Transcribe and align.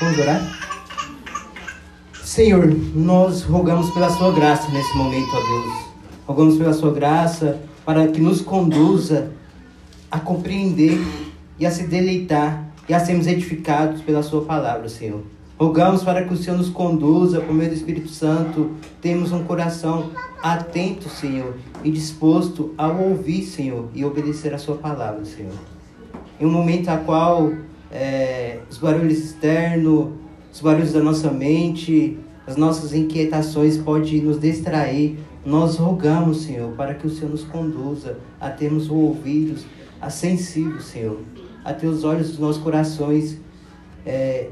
Vamos 0.00 0.18
orar? 0.18 0.40
Senhor, 2.24 2.74
nós 2.94 3.42
rogamos 3.42 3.90
pela 3.90 4.08
Sua 4.08 4.32
graça 4.32 4.70
nesse 4.72 4.96
momento, 4.96 5.28
ó 5.30 5.40
Deus. 5.40 5.74
Rogamos 6.26 6.56
pela 6.56 6.72
Sua 6.72 6.90
graça 6.90 7.60
para 7.84 8.08
que 8.08 8.18
nos 8.18 8.40
conduza 8.40 9.30
a 10.10 10.18
compreender 10.18 10.98
e 11.58 11.66
a 11.66 11.70
se 11.70 11.86
deleitar 11.86 12.64
e 12.88 12.94
a 12.94 12.98
sermos 12.98 13.26
edificados 13.26 14.00
pela 14.00 14.22
Sua 14.22 14.42
palavra, 14.42 14.88
Senhor. 14.88 15.20
Rogamos 15.58 16.02
para 16.02 16.24
que 16.24 16.32
o 16.32 16.36
Senhor 16.38 16.56
nos 16.56 16.70
conduza 16.70 17.42
por 17.42 17.54
meio 17.54 17.68
do 17.68 17.76
Espírito 17.76 18.08
Santo. 18.08 18.70
Temos 19.02 19.32
um 19.32 19.44
coração 19.44 20.12
atento, 20.42 21.10
Senhor, 21.10 21.56
e 21.84 21.90
disposto 21.90 22.72
a 22.78 22.88
ouvir, 22.88 23.42
Senhor, 23.42 23.90
e 23.94 24.02
obedecer 24.02 24.54
a 24.54 24.58
Sua 24.58 24.76
palavra, 24.76 25.26
Senhor. 25.26 25.52
Em 26.40 26.46
um 26.46 26.50
momento 26.50 26.88
a 26.88 26.96
qual 26.96 27.52
é, 27.90 28.60
os 28.70 28.78
barulhos 28.78 29.18
externos, 29.18 30.10
os 30.52 30.60
barulhos 30.60 30.92
da 30.92 31.00
nossa 31.00 31.30
mente, 31.30 32.18
as 32.46 32.56
nossas 32.56 32.94
inquietações 32.94 33.76
podem 33.76 34.20
nos 34.20 34.40
distrair. 34.40 35.18
Nós 35.44 35.76
rogamos, 35.76 36.42
Senhor, 36.42 36.72
para 36.72 36.94
que 36.94 37.06
o 37.06 37.10
Senhor 37.10 37.30
nos 37.30 37.44
conduza 37.44 38.18
a 38.40 38.50
termos 38.50 38.90
ouvidos 38.90 39.64
a 40.00 40.10
sensíveis, 40.10 40.84
Senhor, 40.84 41.18
a 41.64 41.72
ter 41.72 41.86
os 41.86 42.04
olhos 42.04 42.28
dos 42.28 42.38
nossos 42.38 42.62
corações 42.62 43.38
é, 44.06 44.48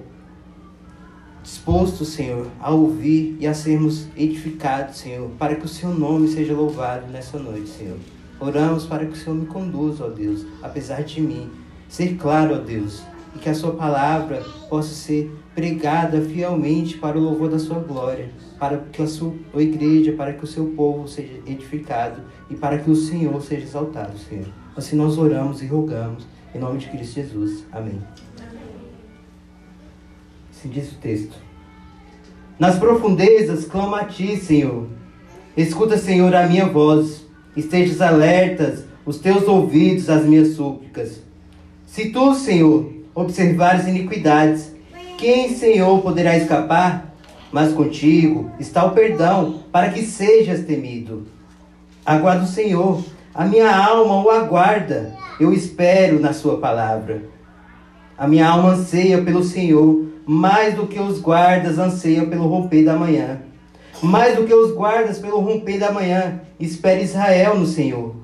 dispostos, 1.42 2.08
Senhor, 2.08 2.46
a 2.60 2.70
ouvir 2.70 3.36
e 3.40 3.46
a 3.46 3.54
sermos 3.54 4.06
edificados, 4.16 4.98
Senhor, 4.98 5.30
para 5.38 5.54
que 5.54 5.64
o 5.64 5.68
Seu 5.68 5.88
nome 5.94 6.28
seja 6.28 6.52
louvado 6.52 7.10
nessa 7.10 7.38
noite, 7.38 7.68
Senhor. 7.70 7.96
Oramos 8.38 8.84
para 8.84 9.06
que 9.06 9.12
o 9.12 9.16
Senhor 9.16 9.34
me 9.34 9.46
conduza, 9.46 10.04
ó 10.04 10.08
Deus, 10.08 10.46
apesar 10.62 11.02
de 11.02 11.20
mim. 11.20 11.50
Ser 11.88 12.16
claro, 12.16 12.54
ó 12.54 12.58
Deus, 12.58 13.02
e 13.38 13.40
que 13.40 13.48
a 13.48 13.54
Sua 13.54 13.72
palavra 13.72 14.42
possa 14.68 14.92
ser 14.92 15.30
pregada 15.54 16.20
fielmente 16.20 16.98
para 16.98 17.16
o 17.16 17.20
louvor 17.20 17.48
da 17.48 17.58
Sua 17.58 17.78
glória, 17.78 18.30
para 18.58 18.78
que 18.78 19.00
a 19.00 19.06
Sua 19.06 19.32
igreja, 19.54 20.12
para 20.12 20.32
que 20.32 20.42
o 20.42 20.46
Seu 20.46 20.66
povo 20.66 21.06
seja 21.06 21.34
edificado 21.46 22.22
e 22.50 22.56
para 22.56 22.78
que 22.78 22.90
o 22.90 22.96
Senhor 22.96 23.40
seja 23.40 23.62
exaltado, 23.62 24.18
Senhor. 24.18 24.48
Assim 24.76 24.96
nós 24.96 25.16
oramos 25.16 25.62
e 25.62 25.66
rogamos, 25.66 26.26
em 26.52 26.58
nome 26.58 26.78
de 26.78 26.88
Cristo 26.88 27.14
Jesus. 27.14 27.64
Amém. 27.70 28.02
Assim 30.50 30.68
diz 30.68 30.90
o 30.90 30.96
texto. 30.96 31.36
Nas 32.58 32.76
profundezas 32.76 33.64
clamo 33.64 33.94
a 33.94 34.04
Ti, 34.04 34.36
Senhor. 34.36 34.88
Escuta, 35.56 35.96
Senhor, 35.96 36.34
a 36.34 36.48
minha 36.48 36.66
voz. 36.66 37.24
Estejas 37.56 38.00
alertas 38.00 38.84
os 39.06 39.18
teus 39.18 39.48
ouvidos 39.48 40.10
às 40.10 40.24
minhas 40.24 40.48
súplicas. 40.48 41.22
Se 41.86 42.10
tu, 42.10 42.34
Senhor, 42.34 42.97
observares 43.18 43.88
iniquidades, 43.88 44.72
quem, 45.16 45.52
Senhor, 45.56 46.00
poderá 46.00 46.36
escapar? 46.36 47.12
Mas 47.50 47.72
contigo 47.72 48.50
está 48.60 48.84
o 48.84 48.92
perdão, 48.92 49.64
para 49.72 49.88
que 49.88 50.02
sejas 50.02 50.64
temido. 50.64 51.26
Aguardo 52.06 52.44
o 52.44 52.48
Senhor, 52.48 53.02
a 53.34 53.44
minha 53.44 53.74
alma 53.74 54.22
o 54.22 54.30
aguarda, 54.30 55.16
eu 55.40 55.52
espero 55.52 56.20
na 56.20 56.32
Sua 56.32 56.58
palavra. 56.58 57.24
A 58.16 58.28
minha 58.28 58.48
alma 58.48 58.70
anseia 58.70 59.20
pelo 59.22 59.42
Senhor, 59.42 60.06
mais 60.24 60.74
do 60.74 60.86
que 60.86 61.00
os 61.00 61.20
guardas 61.20 61.78
anseiam 61.78 62.26
pelo 62.26 62.46
romper 62.46 62.84
da 62.84 62.94
manhã. 62.94 63.40
Mais 64.00 64.36
do 64.36 64.44
que 64.44 64.54
os 64.54 64.72
guardas 64.72 65.18
pelo 65.18 65.40
romper 65.40 65.78
da 65.78 65.90
manhã, 65.90 66.40
espere 66.60 67.02
Israel 67.02 67.58
no 67.58 67.66
Senhor. 67.66 68.14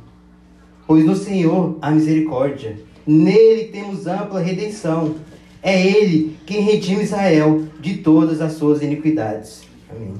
Pois 0.87 1.05
no 1.05 1.17
Senhor 1.17 1.79
há 1.83 1.91
misericórdia 1.91 2.84
Nele 3.07 3.65
temos 3.65 4.07
ampla 4.07 4.41
redenção. 4.41 5.15
É 5.63 5.87
Ele 5.87 6.37
quem 6.47 6.61
redime 6.63 7.03
Israel 7.03 7.65
de 7.81 7.99
todas 7.99 8.41
as 8.41 8.53
suas 8.53 8.83
iniquidades. 8.83 9.63
Amém. 9.91 10.15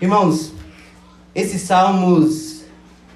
Irmãos, 0.00 0.52
esses 1.34 1.62
salmos, 1.62 2.64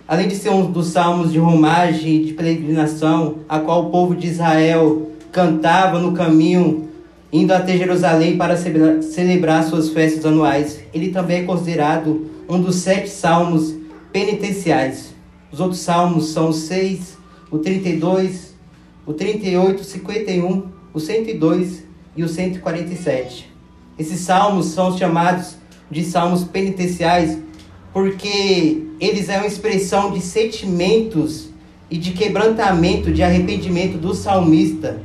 além 0.06 0.28
de 0.28 0.36
ser 0.36 0.50
um 0.50 0.70
dos 0.70 0.88
salmos 0.88 1.32
de 1.32 1.38
romagem, 1.38 2.24
de 2.24 2.32
peregrinação, 2.32 3.40
a 3.48 3.58
qual 3.58 3.86
o 3.86 3.90
povo 3.90 4.14
de 4.14 4.26
Israel 4.26 5.10
cantava 5.30 5.98
no 5.98 6.12
caminho, 6.12 6.88
indo 7.32 7.52
até 7.52 7.76
Jerusalém 7.76 8.36
para 8.36 8.56
celebrar 8.56 9.64
suas 9.64 9.90
festas 9.90 10.24
anuais, 10.24 10.80
ele 10.94 11.10
também 11.10 11.42
é 11.42 11.44
considerado 11.44 12.26
um 12.48 12.60
dos 12.60 12.76
sete 12.76 13.10
salmos 13.10 13.74
penitenciais. 14.12 15.14
Os 15.52 15.60
outros 15.60 15.80
salmos 15.80 16.30
são 16.30 16.48
o 16.48 16.52
6, 16.52 17.18
o 17.50 17.58
32, 17.58 18.47
o 19.08 19.14
38, 19.14 19.80
o 19.80 19.84
51, 19.84 20.66
o 20.92 21.00
102 21.00 21.82
e 22.14 22.22
o 22.22 22.28
147. 22.28 23.50
Esses 23.98 24.20
salmos 24.20 24.66
são 24.66 24.98
chamados 24.98 25.56
de 25.90 26.04
salmos 26.04 26.44
penitenciais 26.44 27.38
porque 27.90 28.84
eles 29.00 29.30
é 29.30 29.38
uma 29.38 29.46
expressão 29.46 30.12
de 30.12 30.20
sentimentos 30.20 31.48
e 31.90 31.96
de 31.96 32.12
quebrantamento, 32.12 33.10
de 33.10 33.22
arrependimento 33.22 33.96
do 33.96 34.14
salmista 34.14 35.00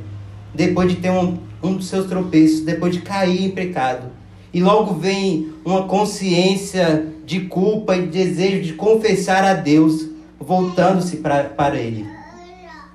depois 0.52 0.90
de 0.90 0.96
ter 0.96 1.10
um, 1.10 1.38
um 1.62 1.74
dos 1.74 1.86
seus 1.86 2.06
tropeços, 2.06 2.60
depois 2.60 2.92
de 2.92 3.00
cair 3.00 3.42
em 3.42 3.50
pecado. 3.52 4.08
E 4.52 4.62
logo 4.62 4.94
vem 4.96 5.48
uma 5.64 5.84
consciência 5.84 7.06
de 7.24 7.40
culpa 7.40 7.96
e 7.96 8.06
desejo 8.06 8.62
de 8.62 8.74
confessar 8.74 9.42
a 9.44 9.54
Deus, 9.54 10.06
voltando-se 10.38 11.16
para 11.16 11.80
Ele. 11.80 12.06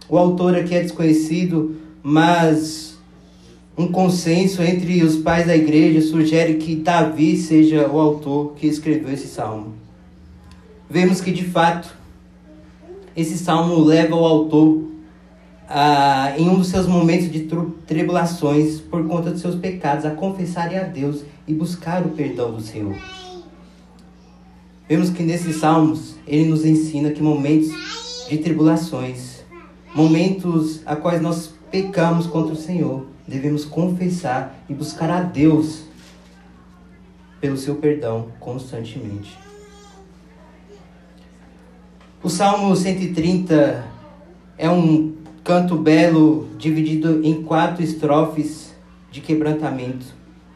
O 0.10 0.18
autor 0.18 0.56
aqui 0.56 0.74
é 0.74 0.82
desconhecido, 0.82 1.76
mas 2.02 2.98
um 3.78 3.88
consenso 3.88 4.64
entre 4.64 5.04
os 5.04 5.18
pais 5.18 5.46
da 5.46 5.56
igreja 5.56 6.02
sugere 6.02 6.56
que 6.56 6.76
Davi 6.76 7.38
seja 7.38 7.88
o 7.88 8.00
autor 8.00 8.56
que 8.56 8.66
escreveu 8.66 9.14
esse 9.14 9.28
salmo. 9.28 9.76
Vemos 10.90 11.22
que 11.22 11.32
de 11.32 11.46
fato 11.46 11.96
esse 13.16 13.38
salmo 13.38 13.80
leva 13.84 14.16
o 14.16 14.26
autor 14.26 14.90
a, 15.68 16.34
em 16.36 16.50
um 16.50 16.58
dos 16.58 16.70
seus 16.70 16.88
momentos 16.88 17.32
de 17.32 17.48
tribulações 17.86 18.82
por 18.82 19.08
conta 19.08 19.30
dos 19.30 19.42
seus 19.42 19.56
pecados 19.56 20.06
a 20.06 20.12
confessarem 20.12 20.80
a 20.80 20.84
Deus 20.84 21.22
e 21.48 21.54
buscar 21.54 22.04
o 22.04 22.10
perdão 22.10 22.52
do 22.52 22.62
Senhor. 22.62 22.98
Vemos 24.88 25.12
que 25.12 25.22
nesses 25.22 25.58
salmos 25.58 26.16
ele 26.26 26.50
nos 26.50 26.66
ensina 26.66 27.12
que 27.12 27.22
momentos 27.22 27.70
de 28.28 28.40
tribulações 28.40 29.29
momentos 29.94 30.82
a 30.86 30.96
quais 30.96 31.22
nós 31.22 31.54
pecamos 31.72 32.28
contra 32.28 32.54
o 32.54 32.58
Senhor, 32.58 33.06
devemos 33.28 33.66
confessar 33.66 34.64
e 34.68 34.74
buscar 34.74 35.10
a 35.10 35.22
Deus 35.22 35.84
pelo 37.40 37.58
seu 37.58 37.76
perdão 37.76 38.28
constantemente. 38.40 39.38
O 42.22 42.30
Salmo 42.30 42.76
130 42.76 43.86
é 44.58 44.70
um 44.70 45.16
canto 45.44 45.78
belo 45.78 46.50
dividido 46.58 47.22
em 47.24 47.44
quatro 47.44 47.82
estrofes 47.82 48.76
de 49.10 49.22
quebrantamento, 49.22 50.06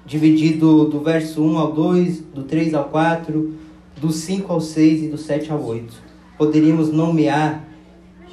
dividido 0.06 0.86
do 0.86 1.00
verso 1.00 1.42
1 1.42 1.57
ao 1.57 1.72
2, 1.72 2.19
do 2.19 2.44
3 2.44 2.74
ao 2.74 2.86
4, 2.86 3.54
do 3.96 4.12
5 4.12 4.52
ao 4.52 4.60
6 4.60 5.04
e 5.04 5.07
do 5.07 5.18
7 5.18 5.52
ao 5.52 5.63
8. 5.63 5.94
Poderíamos 6.38 6.92
nomear 6.92 7.63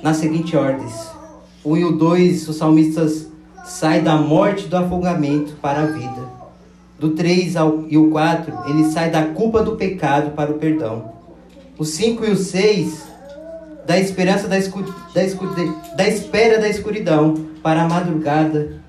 nas 0.02 0.16
seguintes 0.16 0.54
ordens. 0.54 1.10
O 1.62 1.72
1 1.72 1.76
e 1.76 1.84
o 1.84 1.92
2, 1.92 2.48
os 2.48 2.56
salmistas 2.56 3.28
saem 3.64 4.02
da 4.02 4.16
morte 4.16 4.66
do 4.66 4.76
afogamento 4.76 5.54
para 5.56 5.82
a 5.82 5.86
vida. 5.86 6.40
Do 6.98 7.10
3 7.10 7.56
ao, 7.56 7.84
e 7.88 7.96
o 7.96 8.10
4, 8.10 8.70
ele 8.70 8.90
sai 8.90 9.10
da 9.10 9.26
culpa 9.26 9.62
do 9.62 9.76
pecado 9.76 10.32
para 10.32 10.50
o 10.50 10.58
perdão. 10.58 11.12
O 11.78 11.84
5 11.84 12.24
e 12.24 12.30
o 12.30 12.36
6, 12.36 13.08
da 13.86 13.98
esperança 13.98 14.46
da, 14.46 14.58
escu, 14.58 14.84
da, 15.14 15.24
escu, 15.24 15.46
da 15.96 16.06
espera 16.06 16.58
da 16.58 16.68
escuridão 16.68 17.34
para 17.62 17.82
a 17.82 17.88
madrugada 17.88 18.80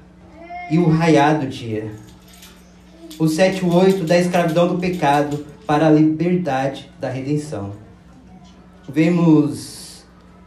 e 0.69 0.77
o 0.77 0.89
raiado 0.89 1.47
dia. 1.47 1.91
O 3.17 3.27
7 3.27 3.63
e 3.63 3.65
o 3.65 3.73
8, 3.73 4.03
da 4.03 4.17
escravidão 4.17 4.67
do 4.67 4.77
pecado 4.77 5.45
para 5.65 5.87
a 5.87 5.91
liberdade 5.91 6.89
da 6.99 7.09
redenção. 7.09 7.71
Vemos 8.89 9.80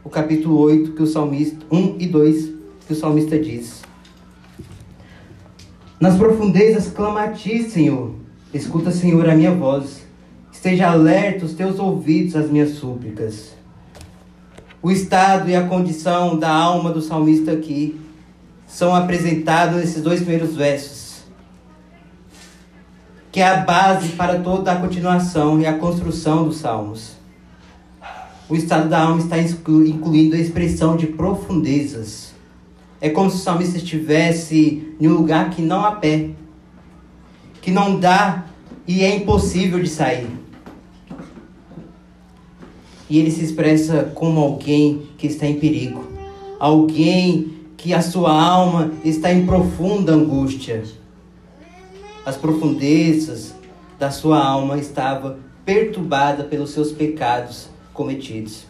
o 0.05 0.09
capítulo 0.09 0.59
8, 0.59 0.91
que 0.91 1.01
o 1.01 1.07
salmista 1.07 1.65
1 1.71 1.95
e 1.99 2.05
2, 2.05 2.53
que 2.85 2.93
o 2.93 2.95
salmista 2.95 3.39
diz: 3.39 3.81
Nas 5.99 6.15
profundezas 6.15 6.87
clama 6.87 7.23
a 7.23 7.31
ti, 7.31 7.63
Senhor. 7.63 8.13
Escuta, 8.53 8.91
Senhor, 8.91 9.27
a 9.27 9.35
minha 9.35 9.51
voz. 9.51 10.05
Esteja 10.51 10.91
alerta 10.91 11.45
os 11.45 11.53
teus 11.53 11.79
ouvidos 11.79 12.35
às 12.35 12.49
minhas 12.49 12.75
súplicas. 12.75 13.55
O 14.81 14.91
estado 14.91 15.49
e 15.49 15.55
a 15.55 15.67
condição 15.67 16.37
da 16.37 16.49
alma 16.49 16.91
do 16.91 17.01
salmista 17.01 17.51
aqui 17.51 17.99
são 18.67 18.95
apresentados 18.95 19.77
nesses 19.77 20.03
dois 20.03 20.19
primeiros 20.19 20.55
versos, 20.55 21.23
que 23.31 23.39
é 23.39 23.47
a 23.47 23.57
base 23.57 24.09
para 24.09 24.39
toda 24.39 24.71
a 24.71 24.75
continuação 24.75 25.59
e 25.59 25.65
a 25.65 25.77
construção 25.77 26.45
dos 26.45 26.57
salmos. 26.57 27.14
O 28.47 28.55
estado 28.55 28.87
da 28.87 29.01
alma 29.01 29.19
está 29.21 29.39
incluindo 29.39 30.35
a 30.35 30.39
expressão 30.39 30.95
de 30.95 31.07
profundezas. 31.07 32.31
É 33.01 33.09
como 33.09 33.31
se 33.31 33.37
o 33.37 33.39
salmista 33.39 33.77
estivesse 33.77 34.95
em 34.99 35.07
um 35.07 35.13
lugar 35.13 35.49
que 35.49 35.63
não 35.63 35.83
há 35.83 35.93
pé, 35.93 36.29
que 37.59 37.71
não 37.71 37.99
dá 37.99 38.45
e 38.87 39.03
é 39.03 39.15
impossível 39.15 39.81
de 39.81 39.89
sair. 39.89 40.29
E 43.09 43.17
ele 43.17 43.31
se 43.31 43.43
expressa 43.43 44.11
como 44.13 44.39
alguém 44.39 45.07
que 45.17 45.25
está 45.25 45.47
em 45.47 45.59
perigo, 45.59 46.05
alguém 46.59 47.51
que 47.75 47.95
a 47.95 48.01
sua 48.01 48.31
alma 48.31 48.91
está 49.03 49.33
em 49.33 49.47
profunda 49.47 50.13
angústia. 50.13 50.83
As 52.23 52.37
profundezas 52.37 53.55
da 53.97 54.11
sua 54.11 54.43
alma 54.43 54.77
estavam 54.77 55.37
perturbadas 55.65 56.45
pelos 56.45 56.69
seus 56.69 56.91
pecados 56.91 57.73
cometidos. 57.95 58.65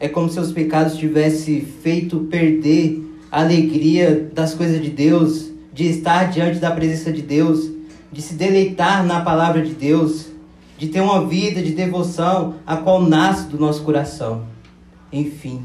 É 0.00 0.08
como 0.08 0.28
se 0.28 0.40
os 0.40 0.50
pecados 0.50 0.96
tivessem 0.96 1.60
feito 1.60 2.18
perder 2.30 3.00
a 3.30 3.42
alegria 3.42 4.28
das 4.34 4.52
coisas 4.52 4.82
de 4.82 4.90
Deus, 4.90 5.52
de 5.72 5.86
estar 5.86 6.24
diante 6.24 6.58
da 6.58 6.72
presença 6.72 7.12
de 7.12 7.22
Deus, 7.22 7.70
de 8.10 8.20
se 8.20 8.34
deleitar 8.34 9.06
na 9.06 9.20
palavra 9.20 9.62
de 9.62 9.72
Deus, 9.72 10.26
de 10.76 10.88
ter 10.88 11.00
uma 11.00 11.24
vida 11.26 11.62
de 11.62 11.72
devoção 11.72 12.56
a 12.66 12.76
qual 12.76 13.00
nasce 13.00 13.48
do 13.48 13.58
nosso 13.58 13.84
coração. 13.84 14.44
Enfim, 15.12 15.62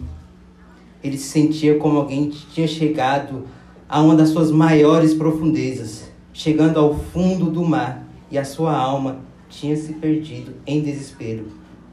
ele 1.03 1.17
se 1.17 1.29
sentia 1.29 1.77
como 1.77 1.97
alguém 1.97 2.29
que 2.29 2.45
tinha 2.47 2.67
chegado 2.67 3.45
a 3.89 4.01
uma 4.01 4.15
das 4.15 4.29
suas 4.29 4.51
maiores 4.51 5.13
profundezas, 5.13 6.11
chegando 6.31 6.79
ao 6.79 6.93
fundo 6.93 7.49
do 7.49 7.63
mar, 7.63 8.05
e 8.29 8.37
a 8.37 8.45
sua 8.45 8.75
alma 8.75 9.19
tinha 9.49 9.75
se 9.75 9.93
perdido 9.93 10.53
em 10.65 10.81
desespero, 10.81 11.47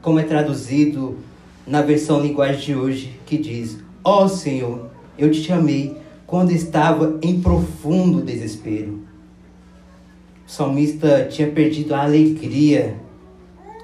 como 0.05 0.19
é 0.19 0.23
traduzido 0.23 1.17
na 1.65 1.81
versão 1.81 2.21
linguagem 2.21 2.61
de 2.61 2.75
hoje, 2.75 3.19
que 3.25 3.39
diz: 3.39 3.79
Ó 4.03 4.23
oh, 4.23 4.29
Senhor, 4.29 4.91
eu 5.17 5.31
te 5.31 5.41
chamei 5.41 5.97
quando 6.27 6.51
estava 6.51 7.17
em 7.23 7.41
profundo 7.41 8.21
desespero. 8.21 8.99
O 10.47 10.51
salmista 10.51 11.25
tinha 11.25 11.49
perdido 11.49 11.95
a 11.95 12.03
alegria 12.03 12.97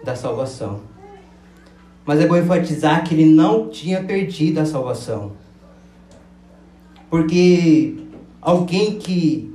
da 0.03 0.15
salvação. 0.15 0.81
Mas 2.06 2.19
é 2.19 2.27
bom 2.27 2.38
enfatizar 2.38 3.03
que 3.03 3.15
ele 3.15 3.25
não 3.25 3.69
tinha 3.69 4.03
perdido 4.03 4.59
a 4.59 4.65
salvação. 4.65 5.31
Porque 7.09 7.95
alguém 8.39 9.00
que 9.00 9.51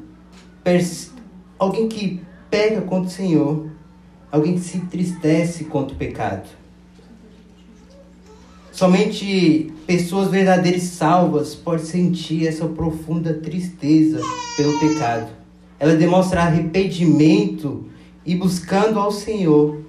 alguém 1.60 1.88
que 1.88 2.20
peca 2.50 2.80
contra 2.80 3.06
o 3.06 3.12
Senhor, 3.12 3.75
alguém 4.30 4.54
que 4.54 4.60
se 4.60 4.78
entristece 4.78 5.64
contra 5.64 5.94
o 5.94 5.98
pecado. 5.98 6.48
Somente 8.72 9.72
pessoas 9.86 10.30
verdadeiras 10.30 10.82
salvas 10.82 11.54
podem 11.54 11.84
sentir 11.84 12.46
essa 12.46 12.66
profunda 12.66 13.32
tristeza 13.32 14.20
pelo 14.56 14.78
pecado. 14.78 15.30
Ela 15.78 15.94
demonstra 15.94 16.42
arrependimento 16.42 17.86
e 18.24 18.34
buscando 18.34 18.98
ao 18.98 19.10
Senhor 19.10 19.86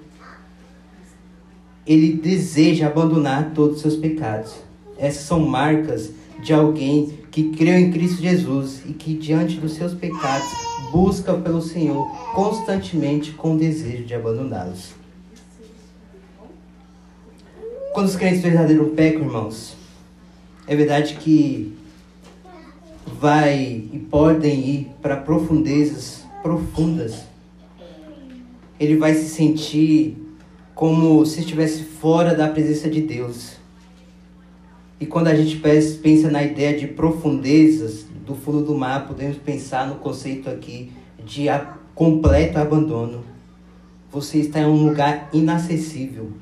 ele 1.88 2.12
deseja 2.12 2.86
abandonar 2.86 3.52
todos 3.54 3.76
os 3.76 3.82
seus 3.82 3.96
pecados. 3.96 4.54
Essas 4.98 5.22
são 5.22 5.40
marcas 5.40 6.10
de 6.42 6.52
alguém 6.52 7.18
que 7.38 7.56
creu 7.56 7.78
em 7.78 7.92
Cristo 7.92 8.20
Jesus 8.20 8.82
e 8.84 8.92
que, 8.92 9.14
diante 9.14 9.60
dos 9.60 9.74
seus 9.74 9.94
pecados, 9.94 10.48
busca 10.90 11.32
pelo 11.34 11.62
Senhor 11.62 12.04
constantemente 12.34 13.30
com 13.30 13.54
o 13.54 13.56
desejo 13.56 14.04
de 14.04 14.12
abandoná-los. 14.12 14.92
Quando 17.92 18.08
os 18.08 18.16
crentes 18.16 18.42
verdadeiros 18.42 18.92
pecam, 18.92 19.22
irmãos, 19.22 19.76
é 20.66 20.74
verdade 20.74 21.14
que 21.14 21.76
vai 23.20 23.84
e 23.92 24.04
podem 24.10 24.68
ir 24.68 24.90
para 25.00 25.16
profundezas 25.16 26.24
profundas. 26.42 27.22
Ele 28.80 28.96
vai 28.96 29.14
se 29.14 29.28
sentir 29.28 30.16
como 30.74 31.24
se 31.24 31.38
estivesse 31.38 31.84
fora 31.84 32.34
da 32.34 32.48
presença 32.48 32.90
de 32.90 33.00
Deus. 33.00 33.57
E 35.00 35.06
quando 35.06 35.28
a 35.28 35.34
gente 35.34 35.56
pensa 35.56 36.30
na 36.30 36.42
ideia 36.42 36.78
de 36.78 36.86
profundezas 36.88 38.06
do 38.26 38.34
fundo 38.34 38.62
do 38.62 38.74
mar, 38.74 39.06
podemos 39.06 39.36
pensar 39.36 39.86
no 39.86 39.96
conceito 39.96 40.50
aqui 40.50 40.92
de 41.24 41.46
completo 41.94 42.58
abandono. 42.58 43.24
Você 44.10 44.38
está 44.38 44.60
em 44.60 44.66
um 44.66 44.88
lugar 44.88 45.28
inacessível, 45.32 46.32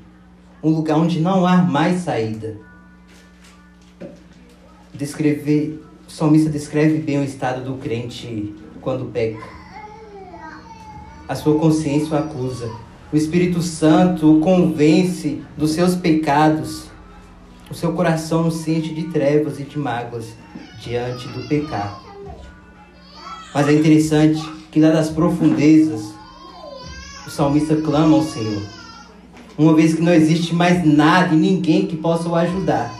um 0.63 0.69
lugar 0.69 0.97
onde 0.97 1.19
não 1.19 1.45
há 1.45 1.57
mais 1.57 2.01
saída. 2.01 2.57
Descrever, 4.93 5.83
o 6.07 6.11
salmista 6.11 6.49
descreve 6.49 6.97
bem 6.97 7.19
o 7.19 7.23
estado 7.23 7.63
do 7.63 7.77
crente 7.77 8.55
quando 8.81 9.11
peca. 9.11 9.43
A 11.27 11.35
sua 11.35 11.59
consciência 11.59 12.15
o 12.15 12.17
acusa 12.17 12.87
o 13.11 13.15
Espírito 13.15 13.61
Santo 13.61 14.37
o 14.37 14.41
convence 14.41 15.41
dos 15.55 15.71
seus 15.71 15.95
pecados. 15.95 16.87
O 17.69 17.73
seu 17.73 17.91
coração 17.93 18.49
sente 18.49 18.93
de 18.93 19.03
trevas 19.09 19.59
e 19.59 19.63
de 19.63 19.77
mágoas 19.77 20.27
diante 20.79 21.27
do 21.27 21.47
pecado. 21.49 21.99
Mas 23.53 23.67
é 23.67 23.73
interessante 23.73 24.41
que 24.71 24.79
lá 24.79 24.89
das 24.89 25.09
profundezas 25.09 26.13
o 27.25 27.29
salmista 27.29 27.75
clama 27.75 28.15
ao 28.15 28.23
Senhor. 28.23 28.61
Uma 29.57 29.73
vez 29.73 29.95
que 29.95 30.01
não 30.01 30.13
existe 30.13 30.55
mais 30.55 30.85
nada 30.85 31.33
e 31.33 31.37
ninguém 31.37 31.87
que 31.87 31.97
possa 31.97 32.29
o 32.29 32.35
ajudar. 32.35 32.93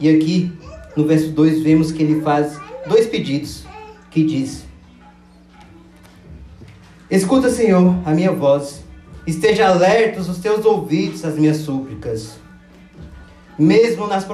E 0.00 0.08
aqui 0.08 0.52
no 0.96 1.06
verso 1.06 1.30
2 1.30 1.62
vemos 1.62 1.92
que 1.92 2.02
ele 2.02 2.20
faz 2.22 2.58
dois 2.88 3.06
pedidos, 3.06 3.64
que 4.10 4.24
diz: 4.24 4.64
Escuta, 7.08 7.48
Senhor, 7.48 7.96
a 8.04 8.12
minha 8.12 8.32
voz. 8.32 8.82
Esteja 9.26 9.68
alertos 9.68 10.28
os 10.28 10.38
teus 10.38 10.64
ouvidos 10.64 11.24
às 11.24 11.36
minhas 11.36 11.58
súplicas. 11.58 12.38
Mesmo 13.58 14.06
nas, 14.06 14.26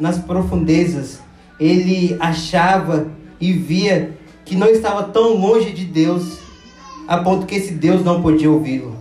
nas 0.00 0.18
profundezas, 0.18 1.20
ele 1.60 2.16
achava 2.18 3.06
e 3.40 3.52
via 3.52 4.18
que 4.44 4.56
não 4.56 4.66
estava 4.68 5.04
tão 5.04 5.34
longe 5.34 5.70
de 5.72 5.84
Deus, 5.84 6.38
a 7.06 7.18
ponto 7.18 7.46
que 7.46 7.54
esse 7.54 7.74
Deus 7.74 8.04
não 8.04 8.20
podia 8.20 8.50
ouvi-lo. 8.50 8.96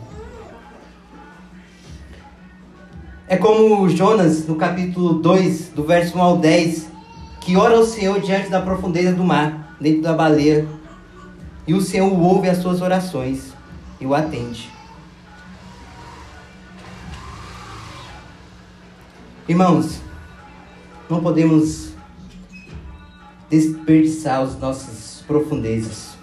É 3.27 3.37
como 3.37 3.87
Jonas, 3.89 4.45
no 4.45 4.55
capítulo 4.55 5.13
2, 5.13 5.69
do 5.69 5.83
verso 5.83 6.17
1 6.17 6.21
ao 6.21 6.37
10, 6.37 6.87
que 7.39 7.55
ora 7.55 7.77
ao 7.77 7.85
Senhor 7.85 8.19
diante 8.19 8.49
da 8.49 8.61
profundeza 8.61 9.13
do 9.13 9.23
mar, 9.23 9.75
dentro 9.79 10.01
da 10.01 10.13
baleia, 10.13 10.67
e 11.65 11.73
o 11.73 11.81
Senhor 11.81 12.11
ouve 12.11 12.49
as 12.49 12.57
suas 12.57 12.81
orações 12.81 13.53
e 13.99 14.05
o 14.05 14.13
atende. 14.13 14.69
Irmãos, 19.51 19.99
não 21.09 21.19
podemos 21.19 21.91
desperdiçar 23.49 24.39
as 24.39 24.57
nossas 24.57 25.25
profundezas. 25.27 26.15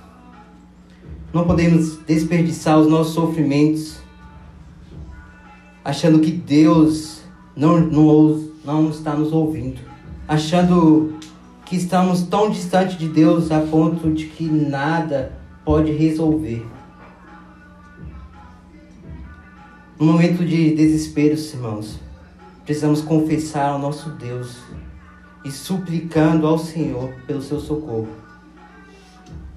Não 1.30 1.44
podemos 1.44 1.98
desperdiçar 2.06 2.78
os 2.78 2.86
nossos 2.86 3.12
sofrimentos 3.12 3.98
achando 5.84 6.20
que 6.20 6.30
Deus 6.30 7.20
não, 7.54 7.78
não, 7.78 8.48
não 8.64 8.88
está 8.88 9.14
nos 9.14 9.30
ouvindo. 9.30 9.78
Achando 10.26 11.18
que 11.66 11.76
estamos 11.76 12.22
tão 12.22 12.48
distante 12.48 12.96
de 12.96 13.10
Deus 13.10 13.52
a 13.52 13.60
ponto 13.60 14.10
de 14.10 14.24
que 14.24 14.44
nada 14.44 15.34
pode 15.66 15.92
resolver. 15.92 16.66
No 20.00 20.06
momento 20.06 20.46
de 20.46 20.74
desespero, 20.74 21.34
irmãos, 21.34 22.07
precisamos 22.68 23.00
confessar 23.00 23.70
ao 23.70 23.78
nosso 23.78 24.10
Deus 24.10 24.58
e 25.42 25.50
suplicando 25.50 26.46
ao 26.46 26.58
Senhor 26.58 27.10
pelo 27.26 27.40
seu 27.40 27.58
socorro. 27.58 28.08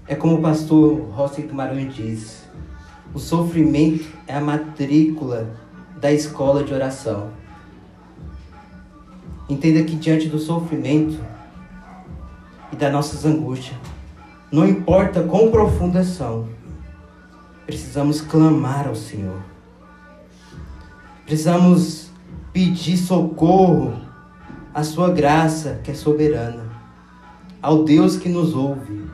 É 0.08 0.16
como 0.16 0.38
o 0.38 0.42
pastor 0.42 0.98
Rossi 1.10 1.42
Guimarães 1.42 1.94
diz: 1.94 2.44
o 3.14 3.20
sofrimento 3.20 4.08
é 4.26 4.34
a 4.34 4.40
matrícula 4.40 5.54
da 6.00 6.10
escola 6.10 6.64
de 6.64 6.74
oração. 6.74 7.32
Entenda 9.50 9.84
que 9.84 9.98
diante 9.98 10.30
do 10.30 10.40
sofrimento, 10.40 11.20
e 12.72 12.78
das 12.78 12.94
nossas 12.94 13.26
angústias. 13.26 13.76
não 14.50 14.66
importa 14.66 15.22
quão 15.24 15.52
profundas 15.52 16.08
são, 16.08 16.48
precisamos 17.66 18.22
clamar 18.22 18.88
ao 18.88 18.96
Senhor. 18.96 19.42
Precisamos 21.26 22.11
pedir 22.54 22.98
socorro 22.98 23.94
à 24.74 24.84
Sua 24.84 25.10
graça, 25.10 25.80
que 25.84 25.92
é 25.92 25.94
soberana, 25.94 26.64
ao 27.62 27.84
Deus 27.84 28.18
que 28.18 28.30
nos 28.30 28.56
ouve. 28.56 29.06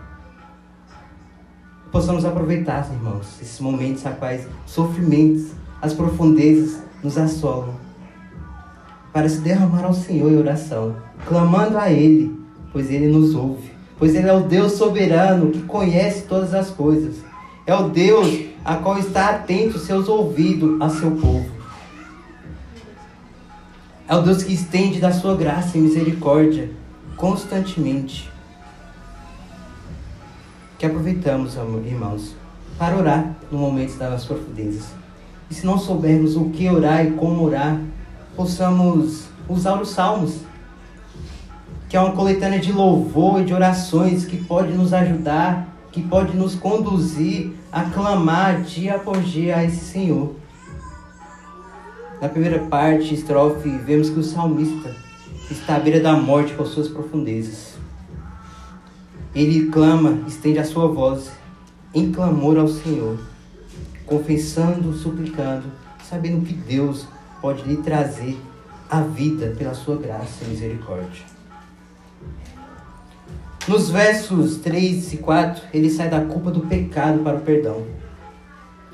Possamos 1.91 2.25
aproveitar, 2.25 2.89
irmãos, 2.91 3.39
esses 3.41 3.59
momentos, 3.59 4.03
rapaz, 4.03 4.47
sofrimentos, 4.65 5.51
as 5.81 5.93
profundezas 5.93 6.81
nos 7.03 7.17
assolam, 7.17 7.75
para 9.13 9.29
se 9.29 9.39
derramar 9.39 9.85
ao 9.85 9.93
Senhor 9.93 10.31
em 10.31 10.37
oração, 10.37 10.95
clamando 11.27 11.77
a 11.77 11.91
Ele, 11.91 12.39
pois 12.71 12.89
Ele 12.89 13.07
nos 13.07 13.33
ouve 13.33 13.77
pois 13.99 14.15
Ele 14.15 14.27
é 14.27 14.33
o 14.33 14.41
Deus 14.41 14.73
soberano 14.73 15.51
que 15.51 15.61
conhece 15.63 16.23
todas 16.23 16.53
as 16.53 16.69
coisas. 16.69 17.15
É 17.65 17.75
o 17.75 17.89
Deus 17.89 18.45
a 18.63 18.75
qual 18.75 18.97
está 18.97 19.29
atento 19.29 19.79
seus 19.79 20.07
ouvidos 20.07 20.79
a 20.81 20.89
seu 20.89 21.11
povo. 21.11 21.56
É 24.07 24.15
o 24.15 24.21
Deus 24.21 24.41
que 24.41 24.53
estende 24.53 24.99
da 24.99 25.11
sua 25.11 25.35
graça 25.35 25.77
e 25.77 25.81
misericórdia 25.81 26.69
constantemente. 27.17 28.31
Que 30.79 30.85
aproveitamos, 30.85 31.55
irmãos, 31.85 32.35
para 32.77 32.95
orar 32.95 33.35
no 33.51 33.57
momento 33.57 33.97
das 33.97 34.25
profundezas. 34.25 34.85
E 35.49 35.53
se 35.53 35.65
não 35.65 35.77
soubermos 35.77 36.37
o 36.37 36.49
que 36.49 36.69
orar 36.69 37.05
e 37.05 37.11
como 37.11 37.43
orar, 37.43 37.81
possamos 38.35 39.25
usar 39.49 39.81
os 39.81 39.89
salmos 39.89 40.41
que 41.89 41.95
é 41.95 41.99
uma 41.99 42.11
coletânea 42.11 42.59
de 42.59 42.71
louvor 42.71 43.41
e 43.41 43.45
de 43.45 43.53
orações 43.53 44.25
que 44.25 44.37
pode 44.37 44.73
nos 44.73 44.93
ajudar, 44.93 45.67
que 45.91 46.01
pode 46.01 46.35
nos 46.35 46.53
conduzir 46.53 47.53
a 47.71 47.83
clamar 47.83 48.61
dia 48.61 48.95
após 48.95 49.25
dia 49.25 49.57
a 49.57 49.63
esse 49.63 49.85
Senhor. 49.85 50.35
Na 52.19 52.27
primeira 52.27 52.59
parte, 52.59 53.13
estrofe, 53.13 53.69
vemos 53.69 54.09
que 54.09 54.19
o 54.19 54.23
salmista 54.23 54.95
está 55.51 55.75
à 55.75 55.79
beira 55.79 55.99
da 55.99 56.13
morte 56.13 56.53
com 56.53 56.65
suas 56.65 56.87
profundezas. 56.87 57.75
Ele 59.35 59.69
clama, 59.69 60.23
estende 60.27 60.57
a 60.57 60.65
sua 60.65 60.87
voz 60.87 61.31
em 61.93 62.11
clamor 62.11 62.57
ao 62.57 62.67
Senhor, 62.67 63.19
confessando, 64.05 64.93
suplicando, 64.93 65.65
sabendo 66.09 66.43
que 66.43 66.53
Deus 66.53 67.05
pode 67.39 67.61
lhe 67.63 67.77
trazer 67.77 68.35
a 68.89 69.01
vida 69.01 69.53
pela 69.55 69.75
sua 69.75 69.97
graça 69.97 70.43
e 70.43 70.47
misericórdia. 70.47 71.23
Nos 73.67 73.89
versos 73.89 74.57
3 74.57 75.13
e 75.13 75.17
4, 75.17 75.63
ele 75.73 75.89
sai 75.89 76.09
da 76.09 76.21
culpa 76.21 76.49
do 76.49 76.61
pecado 76.61 77.19
para 77.19 77.37
o 77.37 77.41
perdão. 77.41 77.85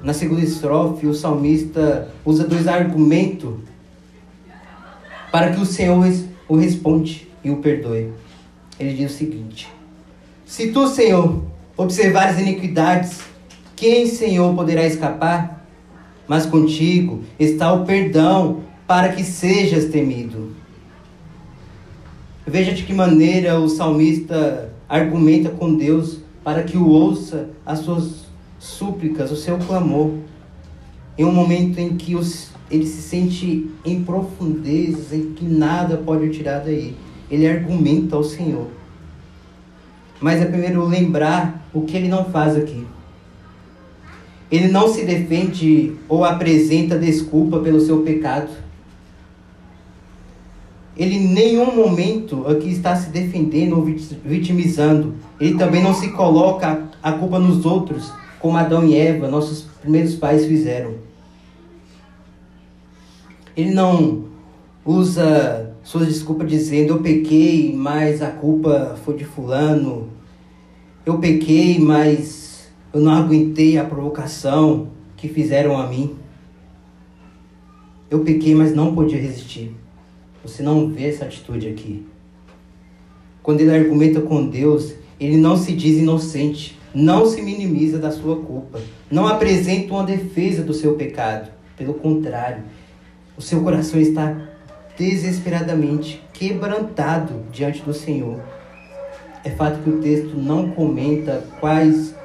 Na 0.03 0.13
segunda 0.13 0.41
estrofe, 0.41 1.07
o 1.07 1.13
salmista 1.13 2.09
usa 2.25 2.45
dois 2.45 2.67
argumentos 2.67 3.55
para 5.31 5.51
que 5.51 5.61
o 5.61 5.65
Senhor 5.65 6.05
o 6.47 6.57
responde 6.57 7.27
e 7.41 7.49
o 7.49 7.57
perdoe. 7.57 8.11
Ele 8.77 8.93
diz 8.93 9.13
o 9.13 9.17
seguinte: 9.17 9.69
Se 10.45 10.71
tu, 10.71 10.89
Senhor, 10.89 11.41
observares 11.77 12.37
iniquidades, 12.37 13.21
quem, 13.77 14.05
Senhor, 14.05 14.53
poderá 14.53 14.85
escapar? 14.85 15.65
Mas 16.27 16.45
contigo 16.45 17.23
está 17.39 17.71
o 17.71 17.85
perdão 17.85 18.61
para 18.85 19.13
que 19.13 19.23
sejas 19.23 19.85
temido. 19.85 20.51
Veja 22.45 22.73
de 22.73 22.83
que 22.83 22.93
maneira 22.93 23.57
o 23.57 23.69
salmista 23.69 24.73
argumenta 24.87 25.49
com 25.49 25.75
Deus 25.75 26.19
para 26.43 26.63
que 26.63 26.77
o 26.77 26.89
ouça 26.89 27.49
as 27.65 27.79
suas 27.79 28.22
súplicas, 28.63 29.29
o 29.29 29.35
seu 29.35 29.57
clamor, 29.57 30.11
em 31.17 31.25
um 31.25 31.31
momento 31.31 31.79
em 31.79 31.97
que 31.97 32.15
os, 32.15 32.49
ele 32.71 32.85
se 32.85 33.01
sente 33.01 33.69
em 33.83 34.03
profundezas, 34.03 35.11
em 35.11 35.33
que 35.33 35.43
nada 35.43 35.97
pode 35.97 36.25
o 36.25 36.31
tirar 36.31 36.59
daí. 36.59 36.95
Ele 37.29 37.47
argumenta 37.47 38.15
ao 38.15 38.23
Senhor. 38.23 38.67
Mas 40.21 40.41
é 40.41 40.45
primeiro 40.45 40.85
lembrar 40.85 41.67
o 41.73 41.81
que 41.81 41.97
ele 41.97 42.07
não 42.07 42.25
faz 42.25 42.55
aqui. 42.55 42.87
Ele 44.49 44.69
não 44.69 44.87
se 44.87 45.03
defende 45.03 45.95
ou 46.07 46.23
apresenta 46.23 46.97
desculpa 46.97 47.59
pelo 47.59 47.81
seu 47.81 48.01
pecado 48.01 48.49
ele 50.95 51.15
em 51.15 51.27
nenhum 51.27 51.75
momento 51.75 52.45
aqui 52.47 52.69
está 52.69 52.95
se 52.95 53.09
defendendo 53.09 53.77
ou 53.77 53.85
vitimizando. 54.23 55.15
Ele 55.39 55.57
também 55.57 55.81
não 55.81 55.93
se 55.93 56.09
coloca 56.09 56.83
a 57.01 57.11
culpa 57.13 57.39
nos 57.39 57.65
outros, 57.65 58.11
como 58.43 58.57
Adão 58.57 58.85
e 58.85 58.93
Eva, 58.93 59.29
nossos 59.29 59.61
primeiros 59.79 60.15
pais 60.15 60.45
fizeram. 60.45 60.95
Ele 63.55 63.71
não 63.71 64.25
usa 64.85 65.73
suas 65.81 66.07
desculpas 66.07 66.49
dizendo 66.49 66.89
eu 66.89 66.99
pequei, 67.01 67.73
mas 67.73 68.21
a 68.21 68.29
culpa 68.29 68.97
foi 69.05 69.15
de 69.15 69.23
fulano. 69.23 70.09
Eu 71.05 71.19
pequei, 71.19 71.79
mas 71.79 72.69
eu 72.93 72.99
não 72.99 73.13
aguentei 73.13 73.77
a 73.77 73.85
provocação 73.85 74.89
que 75.15 75.29
fizeram 75.29 75.77
a 75.77 75.87
mim. 75.87 76.13
Eu 78.11 78.25
pequei, 78.25 78.53
mas 78.53 78.75
não 78.75 78.93
podia 78.93 79.21
resistir. 79.21 79.73
Você 80.43 80.61
não 80.61 80.89
vê 80.89 81.07
essa 81.07 81.23
atitude 81.23 81.69
aqui. 81.69 82.05
Quando 83.41 83.61
ele 83.61 83.73
argumenta 83.73 84.19
com 84.19 84.45
Deus, 84.45 84.93
ele 85.17 85.37
não 85.37 85.55
se 85.55 85.71
diz 85.71 85.97
inocente, 85.97 86.77
não 86.93 87.25
se 87.25 87.41
minimiza 87.41 87.97
da 87.97 88.11
sua 88.11 88.37
culpa, 88.37 88.79
não 89.09 89.27
apresenta 89.27 89.93
uma 89.93 90.03
defesa 90.03 90.63
do 90.63 90.73
seu 90.73 90.95
pecado. 90.95 91.49
Pelo 91.75 91.95
contrário, 91.95 92.63
o 93.37 93.41
seu 93.41 93.61
coração 93.63 93.99
está 93.99 94.35
desesperadamente 94.97 96.23
quebrantado 96.31 97.43
diante 97.51 97.81
do 97.81 97.93
Senhor. 97.93 98.39
É 99.43 99.49
fato 99.49 99.81
que 99.83 99.89
o 99.89 99.99
texto 99.99 100.37
não 100.37 100.69
comenta 100.71 101.43
quais 101.59 102.15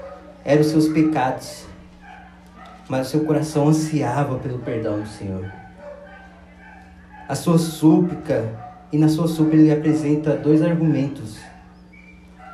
eram 0.44 0.60
os 0.60 0.68
seus 0.68 0.88
pecados, 0.88 1.64
mas 2.88 3.08
o 3.08 3.10
seu 3.10 3.20
coração 3.25 3.68
ansiava 3.68 4.38
pelo 4.38 4.58
perdão 4.58 5.00
do 5.00 5.08
Senhor 5.08 5.58
a 7.28 7.34
sua 7.34 7.58
súplica, 7.58 8.48
e 8.90 8.96
na 8.96 9.06
sua 9.06 9.28
súplica 9.28 9.58
ele 9.58 9.70
apresenta 9.70 10.34
dois 10.34 10.62
argumentos 10.62 11.37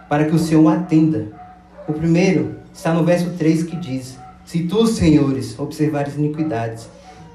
para 0.08 0.24
que 0.24 0.34
o 0.34 0.38
Senhor 0.38 0.68
atenda. 0.68 1.43
O 1.86 1.92
primeiro 1.92 2.56
está 2.72 2.94
no 2.94 3.04
verso 3.04 3.30
3 3.36 3.64
que 3.64 3.76
diz: 3.76 4.18
Se 4.44 4.64
tu, 4.64 4.86
senhores, 4.86 5.58
observares 5.58 6.16
iniquidades, 6.16 6.88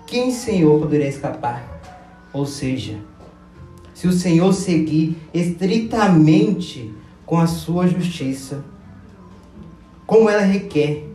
quem, 0.08 0.32
Senhor, 0.32 0.80
poderá 0.80 1.06
escapar? 1.06 1.64
Ou 2.34 2.46
seja, 2.46 2.98
se 3.94 4.08
o 4.08 4.12
Senhor 4.12 4.52
seguir 4.54 5.18
estritamente 5.34 6.92
com 7.26 7.38
a 7.38 7.46
sua 7.46 7.88
justiça, 7.88 8.64
como 10.08 10.28
ela 10.28 10.42
requer, 10.42 11.06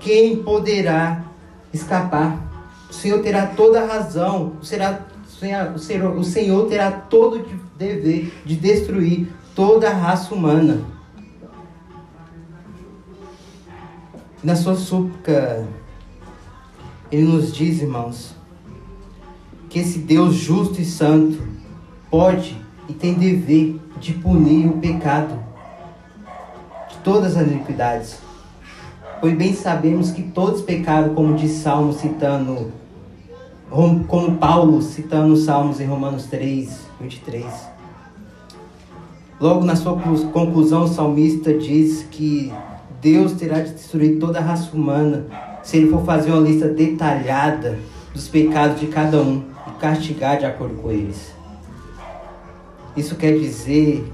quem 0.00 0.42
poderá 0.42 1.24
escapar? 1.72 2.44
O 2.90 2.92
Senhor 2.92 3.20
terá 3.20 3.46
toda 3.46 3.82
a 3.82 3.86
razão, 3.86 4.54
será 4.62 5.06
o 5.74 5.78
Senhor, 5.78 6.16
o 6.16 6.24
Senhor 6.24 6.66
terá 6.66 6.90
todo 6.90 7.36
o 7.36 7.46
dever 7.78 8.32
de 8.44 8.56
destruir 8.56 9.28
toda 9.54 9.88
a 9.88 9.94
raça 9.94 10.34
humana. 10.34 10.97
Na 14.42 14.54
sua 14.54 14.76
súplica, 14.76 15.66
ele 17.10 17.24
nos 17.24 17.52
diz, 17.52 17.82
irmãos, 17.82 18.34
que 19.68 19.80
esse 19.80 19.98
Deus 19.98 20.34
justo 20.34 20.80
e 20.80 20.84
santo 20.84 21.42
pode 22.08 22.56
e 22.88 22.92
tem 22.92 23.14
dever 23.14 23.80
de 24.00 24.14
punir 24.14 24.68
o 24.68 24.78
pecado 24.78 25.34
de 26.88 26.96
todas 26.98 27.36
as 27.36 27.48
iniquidades. 27.48 28.18
Pois 29.20 29.36
bem 29.36 29.52
sabemos 29.52 30.12
que 30.12 30.22
todos 30.22 30.62
pecaram, 30.62 31.14
como 31.14 31.34
diz 31.34 31.50
Salmo 31.52 31.92
citando 31.92 32.72
como 34.06 34.36
Paulo 34.36 34.80
citando 34.80 35.34
os 35.34 35.44
Salmos 35.44 35.80
em 35.80 35.86
Romanos 35.86 36.26
3, 36.26 36.86
23. 37.00 37.44
Logo 39.40 39.64
na 39.64 39.76
sua 39.76 39.98
conclusão, 40.32 40.84
o 40.84 40.88
salmista 40.88 41.52
diz 41.52 42.06
que 42.10 42.52
Deus 43.00 43.32
terá 43.32 43.60
de 43.60 43.72
destruir 43.72 44.18
toda 44.18 44.38
a 44.38 44.42
raça 44.42 44.74
humana 44.74 45.26
se 45.62 45.76
ele 45.76 45.90
for 45.90 46.04
fazer 46.04 46.32
uma 46.32 46.40
lista 46.40 46.68
detalhada 46.68 47.78
dos 48.12 48.28
pecados 48.28 48.80
de 48.80 48.86
cada 48.88 49.20
um 49.20 49.44
e 49.66 49.70
castigar 49.78 50.38
de 50.38 50.46
acordo 50.46 50.74
com 50.76 50.90
eles. 50.90 51.32
Isso 52.96 53.14
quer 53.14 53.38
dizer, 53.38 54.10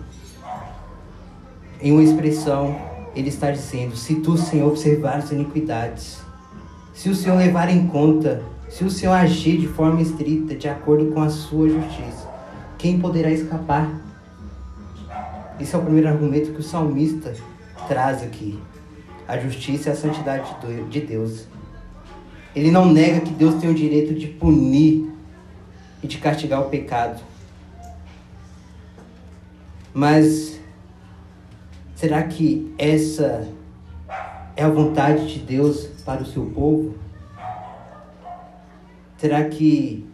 em 1.81 1.93
uma 1.93 2.03
expressão, 2.03 2.77
ele 3.15 3.29
está 3.29 3.51
dizendo: 3.51 3.97
se 3.97 4.17
tu, 4.17 4.37
Senhor, 4.37 4.69
observar 4.69 5.17
as 5.17 5.31
iniquidades, 5.31 6.19
se 6.93 7.09
o 7.09 7.15
Senhor 7.15 7.39
levar 7.39 7.71
em 7.71 7.87
conta 7.87 8.43
se 8.75 8.83
o 8.83 8.91
Senhor 8.91 9.13
agir 9.13 9.59
de 9.59 9.69
forma 9.69 10.03
estrita, 10.03 10.53
de 10.57 10.69
acordo 10.69 11.13
com 11.13 11.23
a 11.23 11.31
sua 11.31 11.69
justiça, 11.69 12.29
quem 12.77 12.99
poderá 12.99 13.31
escapar? 13.31 13.89
Esse 15.61 15.77
é 15.77 15.79
o 15.79 15.83
primeiro 15.83 16.09
argumento 16.09 16.53
que 16.53 16.59
o 16.59 16.63
salmista 16.63 17.35
traz 17.87 18.21
aqui: 18.25 18.59
a 19.27 19.39
justiça 19.39 19.89
e 19.89 19.93
a 19.93 19.97
santidade 19.97 20.55
de 20.89 21.01
Deus. 21.01 21.47
Ele 22.55 22.71
não 22.71 22.87
nega 22.87 23.21
que 23.21 23.33
Deus 23.33 23.57
tem 23.57 23.71
o 23.71 23.75
direito 23.75 24.15
de 24.15 24.27
punir 24.29 25.11
e 26.03 26.07
de 26.07 26.19
castigar 26.19 26.61
o 26.61 26.69
pecado. 26.69 27.21
Mas 29.93 30.61
será 31.95 32.23
que 32.23 32.73
essa 32.77 33.49
é 34.57 34.63
a 34.63 34.69
vontade 34.69 35.33
de 35.33 35.39
Deus 35.41 35.87
para 36.05 36.23
o 36.23 36.27
seu 36.27 36.47
povo? 36.47 36.95
Será 39.17 39.45
que 39.45 40.07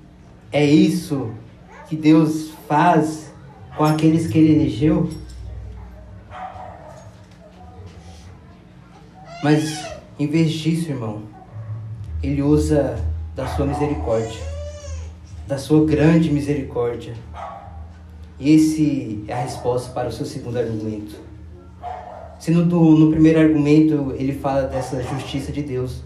é 0.53 0.65
isso 0.65 1.33
que 1.89 1.97
Deus 1.97 2.53
faz 2.69 3.33
com 3.77 3.85
aqueles 3.85 4.27
que 4.29 4.39
ele 4.39 4.61
elegeu? 4.61 5.11
Mas 9.43 9.85
em 10.19 10.27
vez 10.27 10.53
disso, 10.53 10.91
irmão, 10.91 11.23
ele 12.23 12.43
usa 12.43 12.99
da 13.35 13.47
sua 13.47 13.65
misericórdia, 13.65 14.41
da 15.47 15.57
sua 15.57 15.85
grande 15.87 16.31
misericórdia. 16.31 17.15
E 18.39 18.51
esse 18.51 19.25
é 19.27 19.33
a 19.33 19.43
resposta 19.43 19.93
para 19.93 20.09
o 20.09 20.13
seu 20.13 20.27
segundo 20.27 20.59
argumento. 20.59 21.17
Se 22.39 22.51
no, 22.51 22.65
no 22.65 23.11
primeiro 23.11 23.41
argumento 23.41 24.15
ele 24.19 24.33
fala 24.33 24.63
dessa 24.63 25.03
justiça 25.03 25.53
de 25.53 25.63
Deus, 25.63 26.03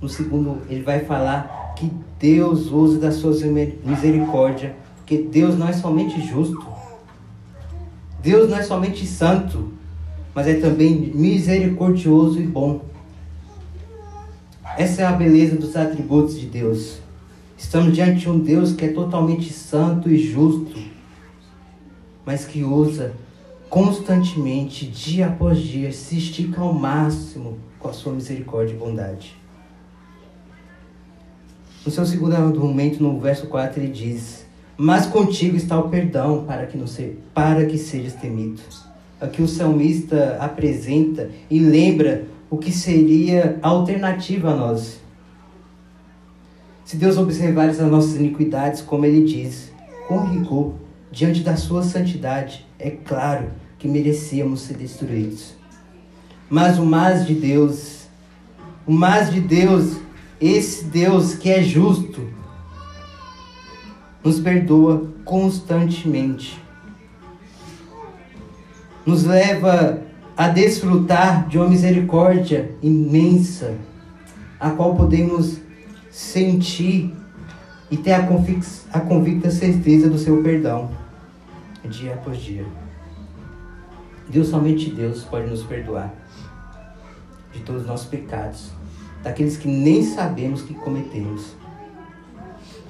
no 0.00 0.08
segundo 0.08 0.62
ele 0.68 0.82
vai 0.82 1.00
falar 1.00 1.74
que 1.76 1.92
Deus 2.18 2.70
usa 2.70 2.98
da 2.98 3.12
sua 3.12 3.32
misericórdia, 3.84 4.74
porque 4.96 5.18
Deus 5.18 5.58
não 5.58 5.68
é 5.68 5.72
somente 5.72 6.20
justo, 6.26 6.66
Deus 8.22 8.50
não 8.50 8.58
é 8.58 8.62
somente 8.62 9.06
santo, 9.06 9.72
mas 10.38 10.46
é 10.46 10.54
também 10.54 11.10
misericordioso 11.16 12.38
e 12.38 12.46
bom. 12.46 12.82
Essa 14.78 15.02
é 15.02 15.04
a 15.04 15.10
beleza 15.10 15.56
dos 15.56 15.74
atributos 15.74 16.38
de 16.38 16.46
Deus. 16.46 17.00
Estamos 17.56 17.92
diante 17.92 18.20
de 18.20 18.30
um 18.30 18.38
Deus 18.38 18.72
que 18.72 18.84
é 18.84 18.92
totalmente 18.92 19.52
santo 19.52 20.08
e 20.08 20.16
justo, 20.16 20.78
mas 22.24 22.44
que 22.44 22.62
usa 22.62 23.14
constantemente, 23.68 24.86
dia 24.86 25.26
após 25.26 25.58
dia, 25.58 25.90
se 25.90 26.18
estica 26.18 26.60
ao 26.60 26.72
máximo 26.72 27.58
com 27.80 27.88
a 27.88 27.92
sua 27.92 28.12
misericórdia 28.12 28.74
e 28.74 28.78
bondade. 28.78 29.36
No 31.84 31.90
seu 31.90 32.06
segundo 32.06 32.36
argumento, 32.36 33.02
no 33.02 33.18
verso 33.18 33.48
4, 33.48 33.82
ele 33.82 33.90
diz: 33.90 34.46
Mas 34.76 35.04
contigo 35.04 35.56
está 35.56 35.76
o 35.80 35.88
perdão 35.88 36.44
para 36.44 36.64
que, 36.66 36.78
não 36.78 36.86
se, 36.86 37.18
para 37.34 37.66
que 37.66 37.76
sejas 37.76 38.14
temido. 38.14 38.62
Aqui 39.20 39.42
o 39.42 39.48
salmista 39.48 40.36
apresenta 40.40 41.30
e 41.50 41.58
lembra 41.58 42.26
o 42.48 42.56
que 42.56 42.70
seria 42.70 43.58
a 43.60 43.68
alternativa 43.68 44.50
a 44.50 44.56
nós. 44.56 45.00
Se 46.84 46.96
Deus 46.96 47.18
observar 47.18 47.68
as 47.68 47.78
nossas 47.80 48.16
iniquidades, 48.16 48.80
como 48.80 49.04
ele 49.04 49.26
diz, 49.26 49.72
com 50.06 50.20
rigor, 50.20 50.74
diante 51.10 51.40
da 51.40 51.56
sua 51.56 51.82
santidade, 51.82 52.64
é 52.78 52.90
claro 52.90 53.50
que 53.78 53.88
merecíamos 53.88 54.62
ser 54.62 54.76
destruídos. 54.76 55.54
Mas 56.48 56.78
o 56.78 56.86
mais 56.86 57.26
de 57.26 57.34
Deus, 57.34 58.06
o 58.86 58.92
mais 58.92 59.30
de 59.30 59.40
Deus, 59.40 59.98
esse 60.40 60.84
Deus 60.84 61.34
que 61.34 61.50
é 61.50 61.62
justo, 61.62 62.22
nos 64.24 64.40
perdoa 64.40 65.10
constantemente. 65.24 66.58
Nos 69.08 69.24
leva 69.24 70.02
a 70.36 70.48
desfrutar 70.48 71.48
de 71.48 71.56
uma 71.56 71.66
misericórdia 71.66 72.70
imensa, 72.82 73.74
a 74.60 74.68
qual 74.68 74.94
podemos 74.96 75.62
sentir 76.10 77.14
e 77.90 77.96
ter 77.96 78.12
a, 78.12 78.28
a 78.92 79.00
convicta 79.00 79.50
certeza 79.50 80.10
do 80.10 80.18
seu 80.18 80.42
perdão, 80.42 80.90
dia 81.88 82.12
após 82.12 82.36
dia. 82.36 82.66
Deus, 84.28 84.48
somente 84.48 84.90
Deus, 84.90 85.24
pode 85.24 85.48
nos 85.48 85.62
perdoar 85.62 86.12
de 87.50 87.60
todos 87.60 87.80
os 87.80 87.88
nossos 87.88 88.08
pecados, 88.08 88.72
daqueles 89.22 89.56
que 89.56 89.68
nem 89.68 90.02
sabemos 90.02 90.60
que 90.60 90.74
cometemos. 90.74 91.56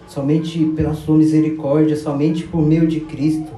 Somente 0.09 0.65
pela 0.75 0.95
sua 0.95 1.17
misericórdia, 1.17 1.95
somente 1.95 2.43
por 2.43 2.67
meio 2.67 2.89
de 2.89 3.03
Cristo, 3.03 3.53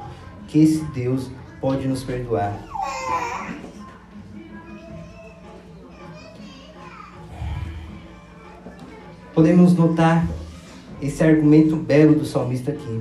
que 0.46 0.58
esse 0.58 0.84
Deus 0.92 1.30
pode 1.60 1.86
nos 1.86 2.02
perdoar. 2.02 2.58
podemos 9.40 9.74
notar 9.74 10.26
esse 11.00 11.24
argumento 11.24 11.74
belo 11.74 12.14
do 12.14 12.26
salmista 12.26 12.72
aqui, 12.72 13.00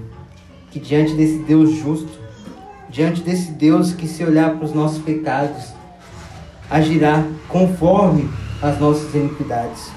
que 0.72 0.80
diante 0.80 1.14
desse 1.14 1.40
Deus 1.40 1.72
justo, 1.72 2.18
diante 2.90 3.22
desse 3.22 3.52
Deus 3.52 3.92
que 3.92 4.08
se 4.08 4.24
olhar 4.24 4.56
para 4.56 4.64
os 4.64 4.74
nossos 4.74 5.02
pecados, 5.02 5.74
agirá 6.70 7.26
conforme 7.50 8.30
as 8.62 8.80
nossas 8.80 9.14
iniquidades. 9.14 9.92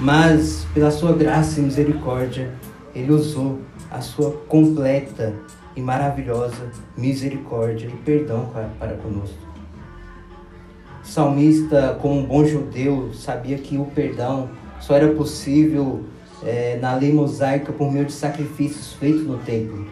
Mas 0.00 0.66
pela 0.74 0.90
sua 0.90 1.12
graça 1.12 1.60
e 1.60 1.62
misericórdia, 1.62 2.52
ele 2.94 3.12
usou 3.12 3.60
a 3.92 4.00
sua 4.00 4.32
completa 4.48 5.34
e 5.76 5.80
maravilhosa 5.80 6.72
misericórdia 6.96 7.86
e 7.86 7.96
perdão 7.98 8.50
para 8.78 8.94
conosco 8.96 9.46
salmista, 11.06 11.96
como 12.02 12.20
um 12.20 12.24
bom 12.24 12.44
judeu, 12.44 13.10
sabia 13.14 13.56
que 13.56 13.78
o 13.78 13.84
perdão 13.84 14.50
só 14.80 14.96
era 14.96 15.08
possível 15.14 16.04
é, 16.44 16.78
na 16.80 16.94
lei 16.94 17.12
mosaica 17.12 17.72
por 17.72 17.90
meio 17.90 18.04
de 18.04 18.12
sacrifícios 18.12 18.92
feitos 18.92 19.24
no 19.24 19.38
templo. 19.38 19.86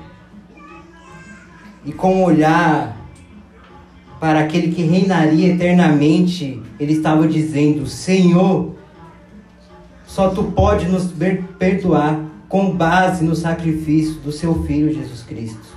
E 1.84 1.92
com 1.92 2.16
um 2.16 2.24
olhar 2.24 2.96
para 4.20 4.40
aquele 4.40 4.72
que 4.74 4.82
reinaria 4.82 5.54
eternamente, 5.54 6.60
ele 6.80 6.94
estava 6.94 7.28
dizendo: 7.28 7.86
Senhor, 7.86 8.74
só 10.06 10.30
tu 10.30 10.44
pode 10.44 10.88
nos 10.88 11.12
perdoar 11.58 12.20
com 12.48 12.74
base 12.74 13.24
no 13.24 13.36
sacrifício 13.36 14.14
do 14.20 14.32
seu 14.32 14.64
filho 14.64 14.92
Jesus 14.92 15.22
Cristo. 15.22 15.73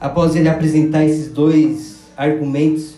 Após 0.00 0.36
ele 0.36 0.48
apresentar 0.48 1.04
esses 1.04 1.32
dois 1.32 1.98
argumentos, 2.16 2.94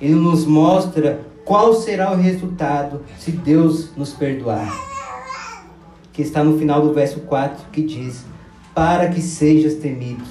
ele 0.00 0.14
nos 0.14 0.44
mostra 0.44 1.20
qual 1.44 1.74
será 1.74 2.12
o 2.12 2.16
resultado 2.16 3.02
se 3.18 3.30
Deus 3.30 3.94
nos 3.96 4.12
perdoar. 4.12 4.72
Que 6.12 6.22
está 6.22 6.42
no 6.42 6.58
final 6.58 6.82
do 6.82 6.92
verso 6.92 7.20
4 7.20 7.66
que 7.70 7.82
diz: 7.82 8.24
Para 8.74 9.08
que 9.08 9.20
sejas 9.20 9.74
temido. 9.74 10.24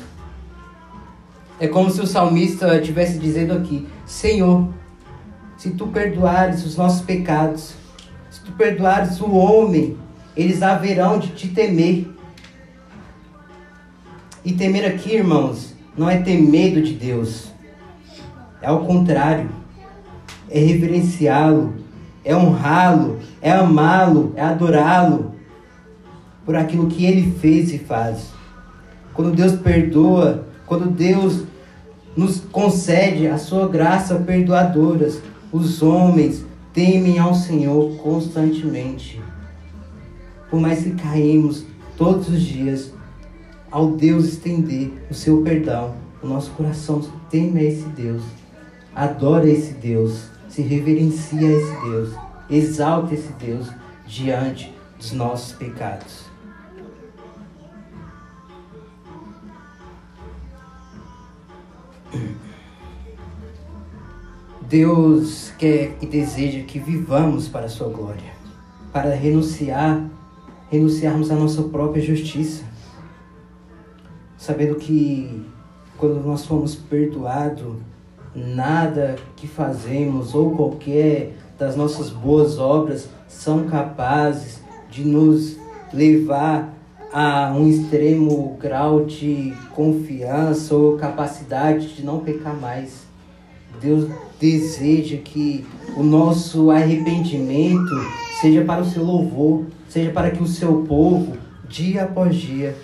É 1.60 1.68
como 1.68 1.89
se 1.89 2.02
o 2.02 2.08
salmista 2.08 2.76
estivesse 2.76 3.18
dizendo 3.18 3.54
aqui: 3.54 3.88
Senhor, 4.06 4.68
se 5.58 5.72
tu 5.72 5.88
perdoares 5.88 6.65
os 6.65 6.76
nossos 6.76 7.02
pecados, 7.02 7.76
se 8.30 8.41
tu 8.41 8.52
perdoares 8.54 9.22
o 9.22 9.32
homem, 9.32 9.98
eles 10.36 10.62
haverão 10.62 11.18
de 11.18 11.30
te 11.30 11.48
temer 11.48 12.14
e 14.45 14.53
temer 14.53 14.86
aqui, 14.86 15.15
irmãos, 15.15 15.73
não 15.97 16.08
é 16.08 16.17
ter 16.17 16.39
medo 16.39 16.81
de 16.81 16.93
Deus. 16.93 17.47
É 18.62 18.67
ao 18.67 18.86
contrário. 18.86 19.49
É 20.47 20.60
reverenciá-lo, 20.60 21.73
é 22.23 22.36
honrá-lo, 22.36 23.19
é 23.41 23.51
amá-lo, 23.51 24.31
é 24.36 24.41
adorá-lo 24.41 25.34
por 26.45 26.55
aquilo 26.55 26.88
que 26.88 27.03
ele 27.03 27.31
fez 27.39 27.73
e 27.73 27.79
faz. 27.79 28.29
Quando 29.13 29.36
Deus 29.36 29.53
perdoa, 29.53 30.47
quando 30.67 30.86
Deus 30.91 31.43
nos 32.15 32.39
concede 32.39 33.27
a 33.27 33.39
sua 33.39 33.67
graça 33.67 34.15
perdoadora, 34.15 35.12
os 35.51 35.81
homens 35.81 36.45
temem 36.71 37.17
ao 37.17 37.34
Senhor 37.34 37.95
constantemente. 37.97 39.19
Por 40.49 40.60
mais 40.60 40.84
que 40.84 40.91
caímos 40.91 41.65
todos 41.97 42.29
os 42.29 42.41
dias, 42.41 42.94
ao 43.76 43.92
Deus 43.92 44.24
estender 44.24 44.90
o 45.12 45.14
seu 45.14 45.42
perdão, 45.42 45.94
o 46.24 46.28
nosso 46.28 46.50
coração 46.52 47.02
teme 47.30 47.60
a 47.60 47.64
esse 47.66 47.84
Deus, 47.90 48.24
adora 48.96 49.50
esse 49.50 49.74
Deus, 49.74 50.30
se 50.48 50.62
reverencia 50.62 51.46
a 51.46 51.52
esse 51.52 51.82
Deus, 51.82 52.14
exalta 52.50 53.14
esse 53.14 53.34
Deus 53.34 53.70
diante 54.08 54.74
dos 54.98 55.12
nossos 55.12 55.52
pecados. 55.52 56.24
Deus 64.70 65.52
quer 65.58 65.98
e 66.02 66.06
deseja 66.06 66.64
que 66.64 66.80
vivamos 66.80 67.50
para 67.50 67.66
a 67.66 67.70
sua 67.70 67.90
glória, 67.90 68.32
para 68.94 69.14
renunciar, 69.14 70.02
renunciarmos 70.72 71.30
à 71.30 71.36
nossa 71.36 71.62
própria 71.64 72.02
justiça 72.02 72.74
sabendo 74.38 74.76
que 74.76 75.45
quando 75.98 76.21
nós 76.26 76.45
fomos 76.45 76.76
perdoados, 76.76 77.76
nada 78.36 79.15
que 79.36 79.48
fazemos 79.48 80.36
ou 80.36 80.52
qualquer 80.52 81.34
das 81.58 81.76
nossas 81.76 82.10
boas 82.10 82.60
obras 82.60 83.10
são 83.28 83.65
capazes 83.65 84.62
de 84.89 85.06
nos 85.06 85.58
levar 85.93 86.74
a 87.13 87.54
um 87.56 87.69
extremo 87.69 88.58
grau 88.60 89.06
de 89.06 89.54
confiança 89.74 90.76
ou 90.76 90.98
capacidade 90.98 91.95
de 91.95 92.04
não 92.04 92.19
pecar 92.19 92.54
mais. 92.54 93.06
Deus 93.80 94.10
deseja 94.39 95.17
que 95.17 95.65
o 95.95 96.04
nosso 96.04 96.71
arrependimento 96.71 97.95
seja 98.41 98.63
para 98.65 98.82
o 98.82 98.86
seu 98.86 99.04
louvor, 99.04 99.63
seja 99.88 100.12
para 100.12 100.32
que 100.32 100.43
o 100.43 100.48
seu 100.48 100.82
povo, 100.82 101.38
dia 101.69 102.04
após 102.04 102.36
dia, 102.36 102.76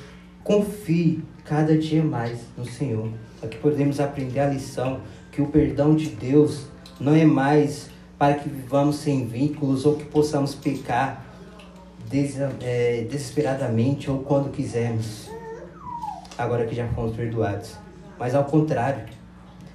confie 0.43 1.21
cada 1.51 1.77
dia 1.77 2.01
mais 2.01 2.39
no 2.57 2.63
Senhor. 2.63 3.09
Aqui 3.43 3.57
podemos 3.57 3.99
aprender 3.99 4.39
a 4.39 4.47
lição 4.47 5.01
que 5.33 5.41
o 5.41 5.47
perdão 5.47 5.93
de 5.93 6.07
Deus 6.07 6.67
não 6.97 7.13
é 7.13 7.25
mais 7.25 7.89
para 8.17 8.35
que 8.35 8.47
vivamos 8.47 8.95
sem 8.95 9.27
vínculos 9.27 9.85
ou 9.85 9.97
que 9.97 10.05
possamos 10.05 10.55
pecar 10.55 11.25
des 12.09 12.37
é, 12.61 13.05
desesperadamente 13.09 14.09
ou 14.09 14.19
quando 14.19 14.49
quisermos, 14.49 15.29
agora 16.37 16.65
que 16.65 16.73
já 16.73 16.87
fomos 16.87 17.17
perdoados. 17.17 17.75
Mas 18.17 18.33
ao 18.33 18.45
contrário, 18.45 19.03